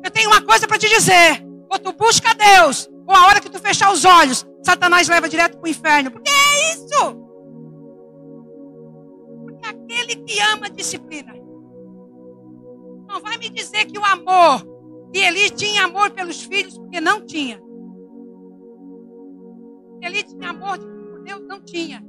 [0.03, 1.43] eu tenho uma coisa para te dizer.
[1.69, 5.57] Ou tu busca Deus, ou a hora que tu fechar os olhos, Satanás leva direto
[5.57, 6.11] para o inferno.
[6.11, 7.15] Porque é isso.
[9.43, 11.33] Porque aquele que ama a disciplina.
[13.07, 14.72] Não vai me dizer que o amor,
[15.13, 17.61] que Eli tinha amor pelos filhos, porque não tinha.
[20.01, 22.03] Eli tinha amor por Deus, não tinha.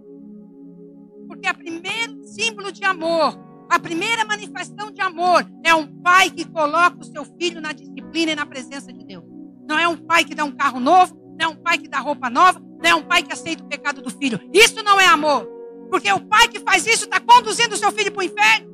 [1.29, 3.39] Porque o primeiro símbolo de amor,
[3.71, 8.33] a primeira manifestação de amor é um pai que coloca o seu filho na disciplina
[8.33, 9.25] e na presença de Deus.
[9.69, 11.99] Não é um pai que dá um carro novo, não é um pai que dá
[11.99, 14.41] roupa nova, não é um pai que aceita o pecado do filho.
[14.53, 15.47] Isso não é amor.
[15.91, 18.74] Porque o pai que faz isso está conduzindo o seu filho para o inferno.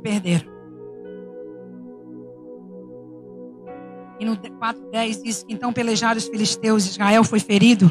[0.00, 0.50] Perderam.
[4.18, 7.90] E no 4,10 diz que então pelejaram os filisteus, Israel foi ferido,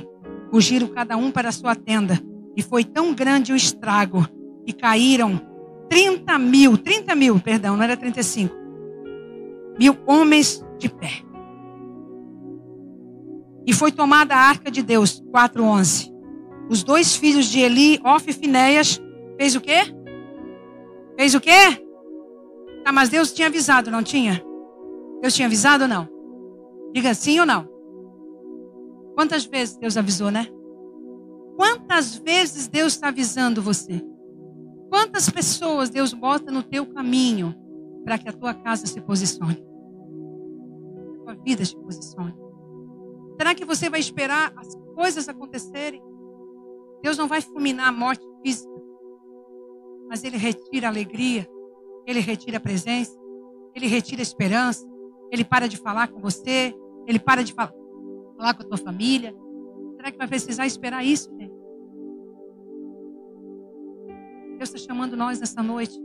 [0.51, 2.20] fugiram cada um para a sua tenda.
[2.55, 4.28] E foi tão grande o estrago
[4.66, 5.41] que caíram
[5.89, 8.55] 30 mil, 30 mil, perdão, não era 35,
[9.80, 11.24] mil homens de pé.
[13.66, 16.12] E foi tomada a arca de Deus, 4,11.
[16.70, 19.01] Os dois filhos de Eli, Of e Finéias,
[19.38, 19.80] fez o quê?
[21.18, 21.89] Fez o quê?
[22.84, 24.44] Tá, mas Deus tinha avisado, não tinha?
[25.22, 26.08] Deus tinha avisado ou não?
[26.94, 27.68] Diga sim ou não.
[29.16, 30.48] Quantas vezes Deus avisou, né?
[31.56, 34.02] Quantas vezes Deus está avisando você?
[34.90, 37.54] Quantas pessoas Deus bota no teu caminho
[38.04, 39.64] para que a tua casa se posicione.
[41.20, 42.34] A tua vida se posicione.
[43.38, 46.02] Será que você vai esperar as coisas acontecerem?
[47.04, 48.74] Deus não vai fulminar a morte física,
[50.10, 51.48] mas Ele retira a alegria,
[52.06, 53.18] Ele retira a presença,
[53.76, 54.86] Ele retira a esperança,
[55.32, 56.74] Ele para de falar com você,
[57.08, 57.74] Ele para de falar,
[58.38, 59.36] falar com a tua família.
[59.95, 61.60] Será que vai precisar esperar isso, gente?
[64.58, 65.97] Deus está chamando nós nessa noite.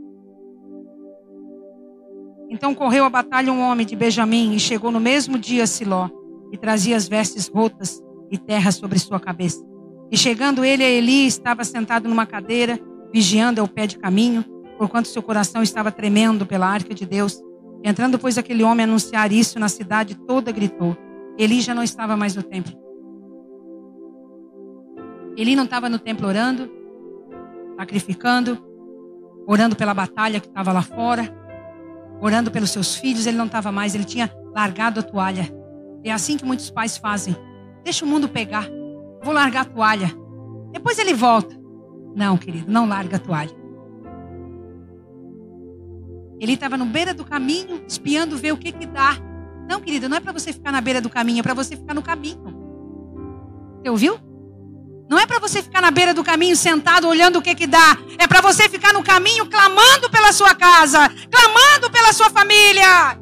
[2.49, 6.09] Então correu a batalha um homem de Benjamim e chegou no mesmo dia a Siló
[6.51, 9.65] e trazia as vestes rotas e terra sobre sua cabeça.
[10.11, 12.79] E chegando ele a Eli, estava sentado numa cadeira,
[13.11, 14.45] vigiando ao pé de caminho,
[14.77, 17.41] porquanto seu coração estava tremendo pela arca de Deus.
[17.83, 20.97] Entrando, pois, aquele homem a anunciar isso na cidade toda, gritou.
[21.37, 22.73] Eli já não estava mais no templo.
[25.37, 26.71] Eli não estava no templo orando,
[27.77, 28.57] sacrificando,
[29.45, 31.29] orando pela batalha que estava lá fora,
[32.21, 33.27] orando pelos seus filhos.
[33.27, 35.47] Ele não estava mais, ele tinha largado a toalha.
[36.03, 37.35] É assim que muitos pais fazem.
[37.83, 38.67] Deixa o mundo pegar.
[39.21, 40.11] Vou largar a toalha.
[40.71, 41.55] Depois ele volta.
[42.15, 43.64] Não, querido, não larga a toalha.
[46.39, 49.17] Ele estava no beira do caminho, espiando ver o que que dá.
[49.67, 51.93] Não, querido, não é para você ficar na beira do caminho, é para você ficar
[51.93, 52.43] no caminho.
[53.81, 54.19] Você ouviu?
[55.09, 57.97] Não é para você ficar na beira do caminho sentado olhando o que que dá.
[58.17, 63.19] É para você ficar no caminho clamando pela sua casa, clamando pela sua família.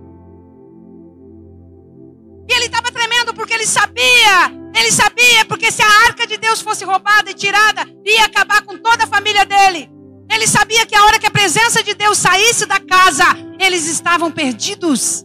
[2.50, 6.62] E ele estava tremendo porque ele sabia, ele sabia porque se a arca de Deus
[6.62, 9.90] fosse roubada e tirada, ia acabar com toda a família dele.
[10.34, 13.24] Ele sabia que a hora que a presença de Deus saísse da casa,
[13.60, 15.24] eles estavam perdidos.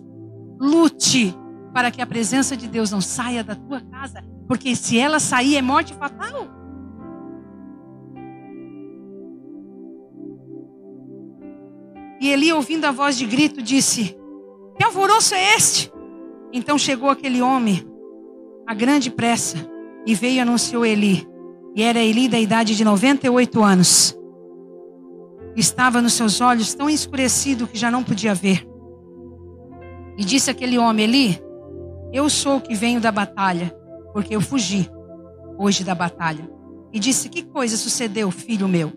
[0.61, 1.35] Lute
[1.73, 5.57] para que a presença de Deus não saia da tua casa, porque se ela sair
[5.57, 6.49] é morte fatal.
[12.21, 14.17] E Eli, ouvindo a voz de grito, disse:
[14.77, 15.93] Que alvoroço é este?
[16.53, 17.87] Então chegou aquele homem
[18.67, 19.57] a grande pressa
[20.05, 21.27] e veio e anunciou Eli.
[21.75, 24.18] E era Eli da idade de 98 anos.
[25.59, 28.65] Estava nos seus olhos tão escurecido que já não podia ver.
[30.17, 31.43] E disse aquele homem: Eli,
[32.13, 33.77] eu sou o que venho da batalha,
[34.13, 34.89] porque eu fugi
[35.59, 36.49] hoje da batalha.
[36.93, 38.93] E disse: Que coisa sucedeu, filho meu?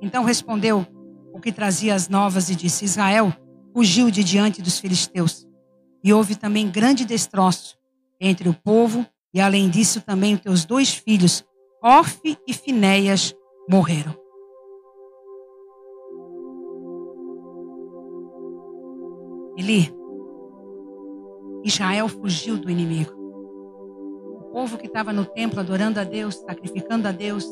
[0.00, 0.84] Então respondeu
[1.32, 3.32] o que trazia as novas e disse: Israel
[3.72, 5.46] fugiu de diante dos filisteus
[6.02, 7.78] e houve também grande destroço
[8.20, 11.44] entre o povo, e além disso também os teus dois filhos,
[11.80, 13.32] Orfe e Finéias,
[13.70, 14.21] morreram.
[19.56, 19.92] Eli,
[21.64, 23.12] Israel fugiu do inimigo.
[23.12, 27.46] O povo que estava no templo adorando a Deus, sacrificando a Deus,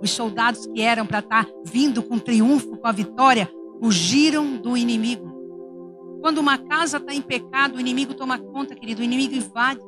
[0.00, 3.50] os soldados que eram para estar tá vindo com triunfo, com a vitória,
[3.80, 5.32] fugiram do inimigo.
[6.20, 9.00] Quando uma casa está em pecado, o inimigo toma conta, querido.
[9.00, 9.80] O inimigo invade.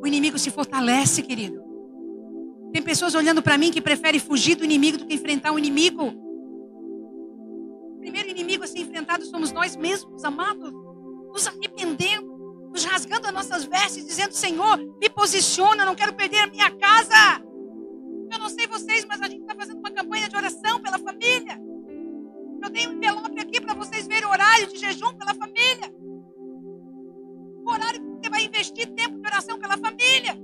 [0.00, 1.62] O inimigo se fortalece, querido.
[2.72, 6.12] Tem pessoas olhando para mim que preferem fugir do inimigo do que enfrentar o inimigo.
[8.08, 10.72] Primeiro inimigo a ser enfrentado somos nós mesmos, amados.
[11.30, 12.26] Nos arrependendo,
[12.72, 17.44] nos rasgando as nossas vestes, dizendo: Senhor, me posiciona, não quero perder a minha casa.
[18.32, 21.60] Eu não sei vocês, mas a gente está fazendo uma campanha de oração pela família.
[22.62, 25.94] Eu tenho um envelope aqui para vocês verem o horário de jejum pela família.
[27.62, 30.34] O horário que você vai investir tempo de oração pela família.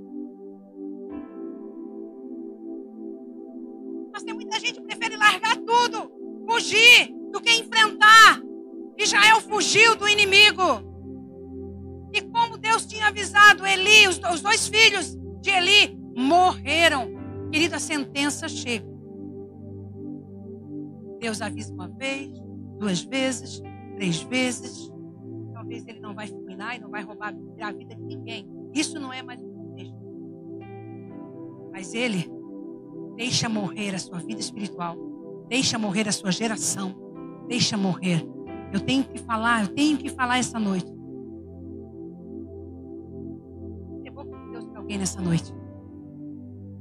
[4.13, 6.11] Mas tem muita gente que prefere largar tudo,
[6.47, 8.41] fugir, do que enfrentar.
[8.97, 10.63] Israel fugiu do inimigo.
[12.13, 17.13] E como Deus tinha avisado Eli, os, dois filhos de Eli morreram.
[17.51, 18.87] Querida, a sentença chega.
[21.19, 22.31] Deus avisa uma vez,
[22.79, 23.61] duas vezes,
[23.95, 24.89] três vezes.
[25.53, 28.47] Talvez ele não vai fulminar e não vai roubar a vida de ninguém.
[28.73, 29.95] Isso não é mais um contexto.
[31.73, 32.31] Mas ele
[33.17, 34.95] deixa morrer a sua vida espiritual.
[35.49, 37.04] Deixa morrer a sua geração.
[37.47, 38.25] Deixa morrer.
[38.71, 40.91] Eu tenho que falar, eu tenho que falar essa noite.
[44.03, 45.53] Devolva Deus para alguém nessa noite.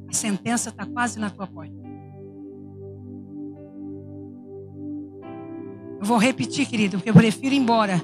[0.08, 1.74] A sentença está quase na tua porta.
[6.00, 8.00] Eu vou repetir, querido, porque eu prefiro ir embora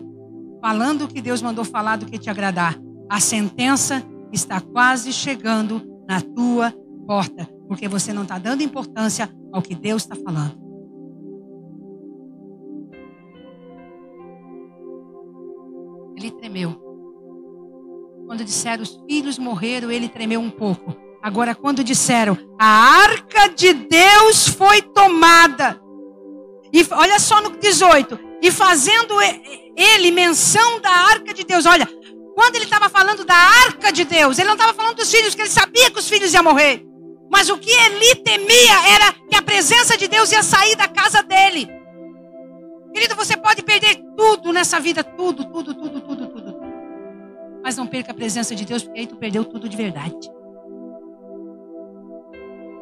[0.60, 2.76] falando o que Deus mandou falar do que te agradar.
[3.08, 4.02] A sentença
[4.32, 6.72] está quase chegando na tua
[7.06, 10.59] porta, porque você não está dando importância ao que Deus está falando.
[16.50, 16.76] Tremeu.
[18.26, 20.96] Quando disseram os filhos morreram, ele tremeu um pouco.
[21.22, 25.80] Agora, quando disseram a arca de Deus foi tomada,
[26.72, 29.14] e olha só no 18: e fazendo
[29.76, 31.66] ele menção da arca de Deus.
[31.66, 31.86] Olha,
[32.34, 35.42] quando ele estava falando da arca de Deus, ele não estava falando dos filhos, que
[35.42, 36.84] ele sabia que os filhos iam morrer.
[37.30, 41.22] Mas o que ele temia era que a presença de Deus ia sair da casa
[41.22, 41.68] dele.
[42.92, 46.19] Querido, você pode perder tudo nessa vida, tudo, tudo, tudo, tudo, tudo.
[47.62, 50.30] Mas não perca a presença de Deus, porque aí tu perdeu tudo de verdade.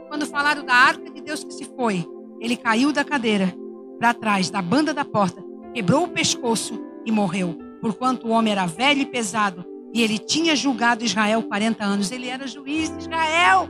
[0.08, 2.06] Quando falaram da arca de Deus que se foi,
[2.40, 3.54] ele caiu da cadeira
[3.98, 5.42] para trás, da banda da porta,
[5.74, 7.58] quebrou o pescoço e morreu.
[7.80, 12.10] Porquanto o homem era velho e pesado, e ele tinha julgado Israel 40 anos.
[12.10, 13.68] Ele era juiz de Israel.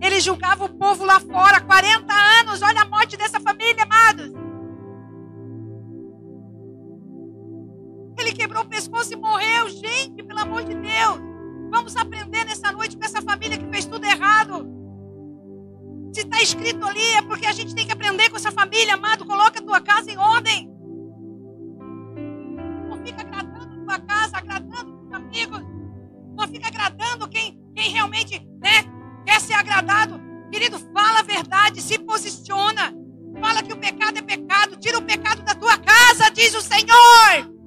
[0.00, 2.62] Ele julgava o povo lá fora 40 anos.
[2.62, 4.32] Olha a morte dessa família, amados.
[8.28, 9.70] Ele quebrou o pescoço e morreu.
[9.70, 11.18] Gente, pelo amor de Deus.
[11.70, 14.68] Vamos aprender nessa noite com essa família que fez tudo errado.
[16.12, 19.24] Se está escrito ali, é porque a gente tem que aprender com essa família, amado.
[19.24, 20.70] Coloca a tua casa em ordem.
[22.90, 25.62] Não fica agradando a tua casa, agradando os amigos.
[26.36, 28.84] Não fica agradando quem, quem realmente né,
[29.24, 30.20] quer ser agradado.
[30.52, 32.94] Querido, fala a verdade, se posiciona.
[33.40, 34.76] Fala que o pecado é pecado.
[34.76, 37.57] Tira o pecado da tua casa, diz o Senhor.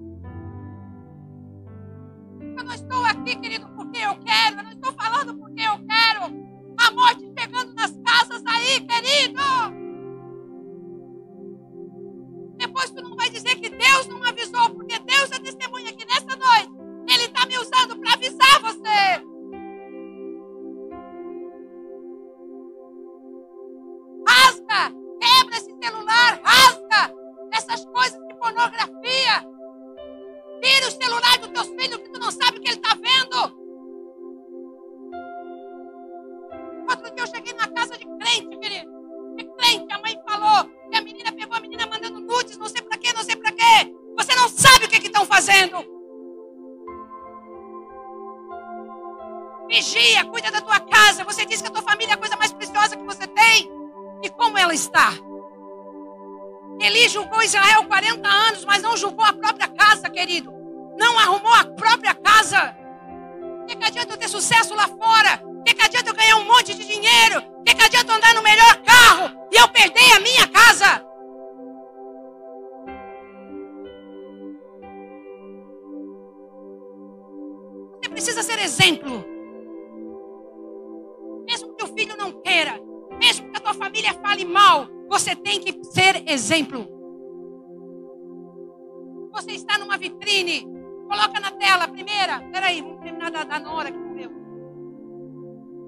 [5.25, 6.41] Porque eu quero.
[6.77, 9.80] A morte chegando nas casas aí, querido.
[57.43, 60.53] Israel 40 anos, mas não julgou a própria casa, querido.
[60.97, 62.75] Não arrumou a própria casa.
[63.63, 65.41] O que, que adianta eu ter sucesso lá fora?
[65.45, 67.39] O que, que adianta eu ganhar um monte de dinheiro?
[67.59, 71.05] O que, que adianta eu andar no melhor carro e eu perder a minha casa?
[78.01, 79.25] Você precisa ser exemplo.
[81.47, 82.79] Mesmo que o filho não queira,
[83.19, 87.00] mesmo que a tua família fale mal, você tem que ser exemplo.
[89.81, 90.63] Numa vitrine,
[91.09, 92.39] coloca na tela, primeira.
[92.51, 94.31] Peraí, vamos terminar da, da Nora que morreu.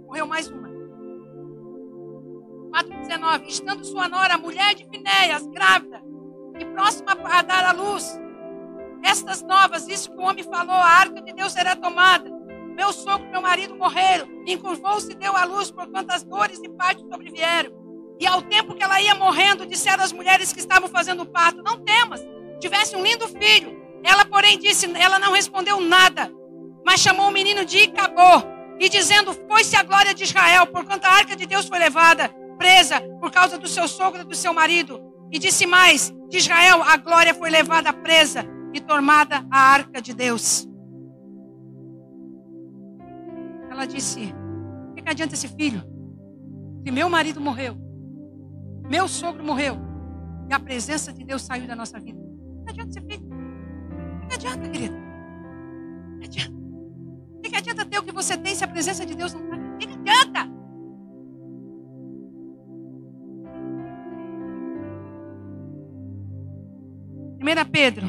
[0.08, 0.68] Morreu mais uma.
[2.74, 3.48] 4,19.
[3.48, 6.02] Estando sua nora, mulher de Finéias, grávida,
[6.60, 8.20] e próxima a dar à luz,
[9.04, 12.32] estas novas, isso que o homem falou, a arca de Deus será tomada.
[12.76, 14.28] Meu sogro meu marido morreram.
[14.48, 17.72] Encurvou-se e deu à luz por quantas dores e partos sobrevieram.
[18.20, 21.62] E ao tempo que ela ia morrendo, disseram as mulheres que estavam fazendo o parto:
[21.62, 22.22] Não temas,
[22.60, 23.83] tivesse um lindo filho.
[24.04, 26.32] Ela, porém, disse: Ela não respondeu nada,
[26.86, 28.44] mas chamou o menino de Icabô
[28.80, 33.02] e dizendo: Foi-se a glória de Israel, porquanto a arca de Deus foi levada, presa,
[33.20, 35.02] por causa do seu sogro e do seu marido.
[35.32, 40.14] E disse mais: De Israel a glória foi levada presa e tomada a arca de
[40.14, 40.68] Deus.
[43.72, 44.34] Ela disse:
[44.90, 45.82] O que, que adianta esse filho?
[46.86, 47.78] Se meu marido morreu,
[48.90, 49.78] meu sogro morreu,
[50.50, 52.20] e a presença de Deus saiu da nossa vida.
[52.20, 53.23] O que adianta esse filho?
[54.34, 54.96] Adianta, querido?
[56.16, 56.58] O que adianta?
[57.38, 59.56] O que adianta ter o que você tem se a presença de Deus não está?
[59.58, 60.50] O que adianta?
[67.38, 68.08] Primeira Pedro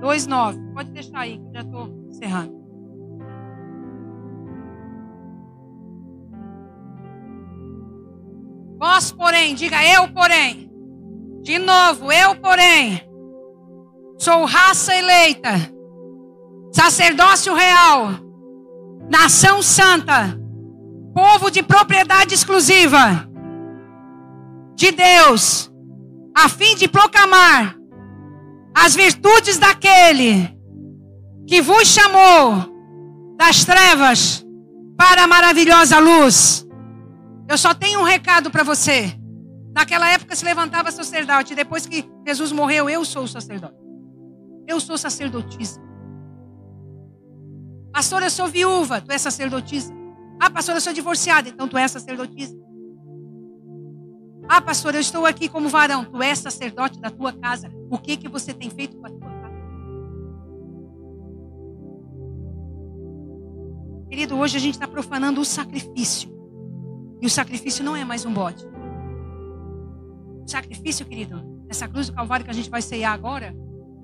[0.00, 0.72] 2,9.
[0.72, 2.56] Pode deixar aí, que já estou encerrando.
[8.78, 10.70] Vós, porém, diga eu, porém.
[11.42, 13.05] De novo, eu, porém.
[14.18, 15.76] Sou raça eleita
[16.76, 18.10] sacerdócio real,
[19.10, 20.38] nação santa,
[21.14, 23.26] povo de propriedade exclusiva
[24.74, 25.72] de Deus,
[26.36, 27.74] a fim de proclamar
[28.74, 30.54] as virtudes daquele
[31.46, 34.44] que vos chamou das trevas
[34.98, 36.66] para a maravilhosa luz.
[37.48, 39.14] Eu só tenho um recado para você.
[39.74, 41.54] Naquela época se levantava sacerdote.
[41.54, 43.85] Depois que Jesus morreu, eu sou o sacerdote.
[44.66, 45.80] Eu sou sacerdotisa.
[47.92, 49.94] Pastor, eu sou viúva, tu és sacerdotisa.
[50.40, 52.56] Ah, pastor, eu sou divorciada, então tu és sacerdotisa.
[54.48, 56.04] Ah, pastor, eu estou aqui como varão.
[56.04, 57.70] Tu és sacerdote da tua casa.
[57.90, 59.56] O que que você tem feito com a tua casa?
[64.08, 66.30] Querido, hoje a gente está profanando o sacrifício.
[67.20, 68.64] E o sacrifício não é mais um bode.
[70.44, 73.52] O sacrifício, querido, essa cruz do Calvário que a gente vai ceiar agora,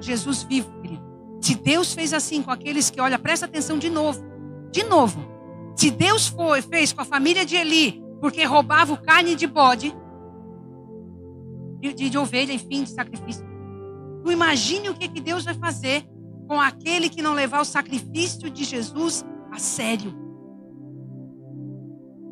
[0.07, 1.03] Jesus vivo, querido.
[1.41, 4.23] Se Deus fez assim com aqueles que, olha, presta atenção de novo.
[4.71, 5.25] De novo.
[5.77, 9.95] Se Deus foi, fez com a família de Eli, porque roubava carne de bode,
[11.81, 13.45] de, de, de ovelha, enfim, de sacrifício.
[14.23, 16.05] Tu imagine o que, que Deus vai fazer
[16.47, 20.15] com aquele que não levar o sacrifício de Jesus a sério.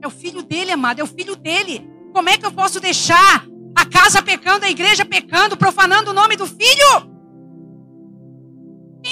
[0.01, 1.91] É o filho dele, amado, é o filho dele.
[2.13, 3.45] Como é que eu posso deixar
[3.75, 7.10] a casa pecando, a igreja pecando, profanando o nome do filho?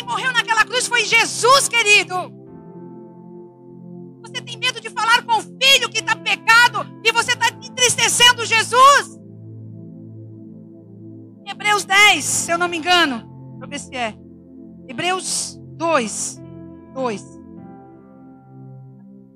[0.08, 2.14] Morreu naquela cruz foi Jesus, querido.
[4.22, 8.46] Você tem medo de falar com o filho que está pecado e você está entristecendo
[8.46, 9.20] Jesus?
[11.46, 13.18] Hebreus 10, se eu não me engano.
[13.18, 14.14] Deixa eu ver se é.
[14.88, 16.42] Hebreus 2.
[16.94, 17.40] 2.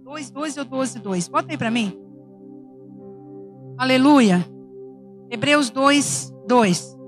[0.04, 1.28] 2, 12 ou 12, 2.
[1.28, 1.98] Bota aí para mim.
[3.76, 4.42] Aleluia.
[5.30, 6.98] Hebreus 2, 2.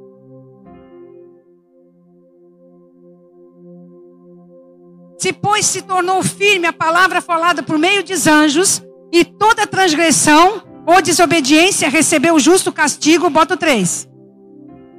[5.25, 10.63] Se, pois, se tornou firme a palavra falada por meio dos anjos, e toda transgressão
[10.87, 14.07] ou desobediência recebeu justo castigo, bota 3.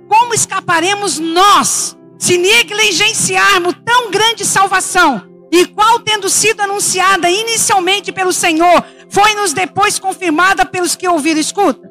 [0.08, 5.22] Como escaparemos nós se negligenciarmos tão grande salvação,
[5.52, 11.40] e qual tendo sido anunciada inicialmente pelo Senhor, foi-nos depois confirmada pelos que ouviram?
[11.40, 11.88] Escuta,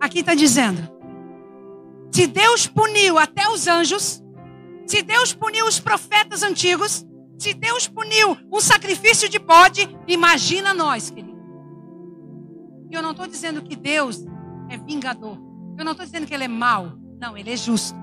[0.00, 0.80] aqui está dizendo:
[2.10, 4.22] se Deus puniu até os anjos,
[4.86, 7.04] se Deus puniu os profetas antigos,
[7.38, 11.36] se Deus puniu um sacrifício de bode, imagina nós, querido.
[12.90, 14.24] E eu não estou dizendo que Deus
[14.70, 15.38] é vingador.
[15.78, 16.92] Eu não estou dizendo que Ele é mau.
[17.20, 17.96] Não, Ele é justo.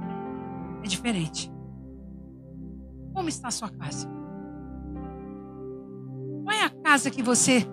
[0.84, 1.52] É diferente.
[3.14, 4.08] Como está a sua casa?
[6.44, 7.66] Qual é a casa que você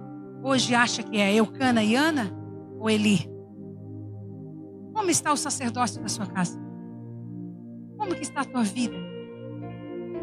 [0.42, 2.30] hoje acha que é Eucana e Ana
[2.78, 3.28] ou Eli?
[4.94, 6.58] Como está o sacerdócio da sua casa?
[7.98, 9.09] Como que está a tua vida?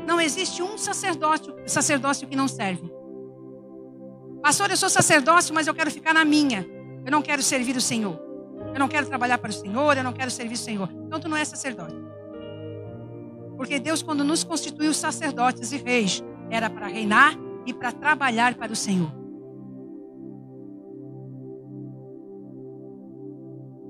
[0.07, 2.89] Não existe um sacerdócio, sacerdócio que não serve.
[4.41, 6.65] Pastor, eu sou sacerdócio, mas eu quero ficar na minha.
[7.05, 8.17] Eu não quero servir o Senhor.
[8.73, 10.89] Eu não quero trabalhar para o Senhor, eu não quero servir o Senhor.
[11.05, 11.93] Então tu não é sacerdote.
[13.57, 17.35] Porque Deus, quando nos constituiu sacerdotes e reis, era para reinar
[17.65, 19.11] e para trabalhar para o Senhor.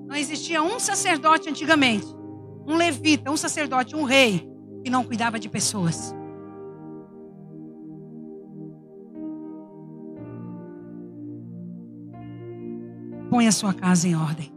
[0.08, 2.08] Não existia um sacerdote antigamente,
[2.66, 4.50] um levita, um sacerdote, um rei,
[4.88, 6.16] que não cuidava de pessoas.
[13.30, 14.57] Põe a sua casa em ordem.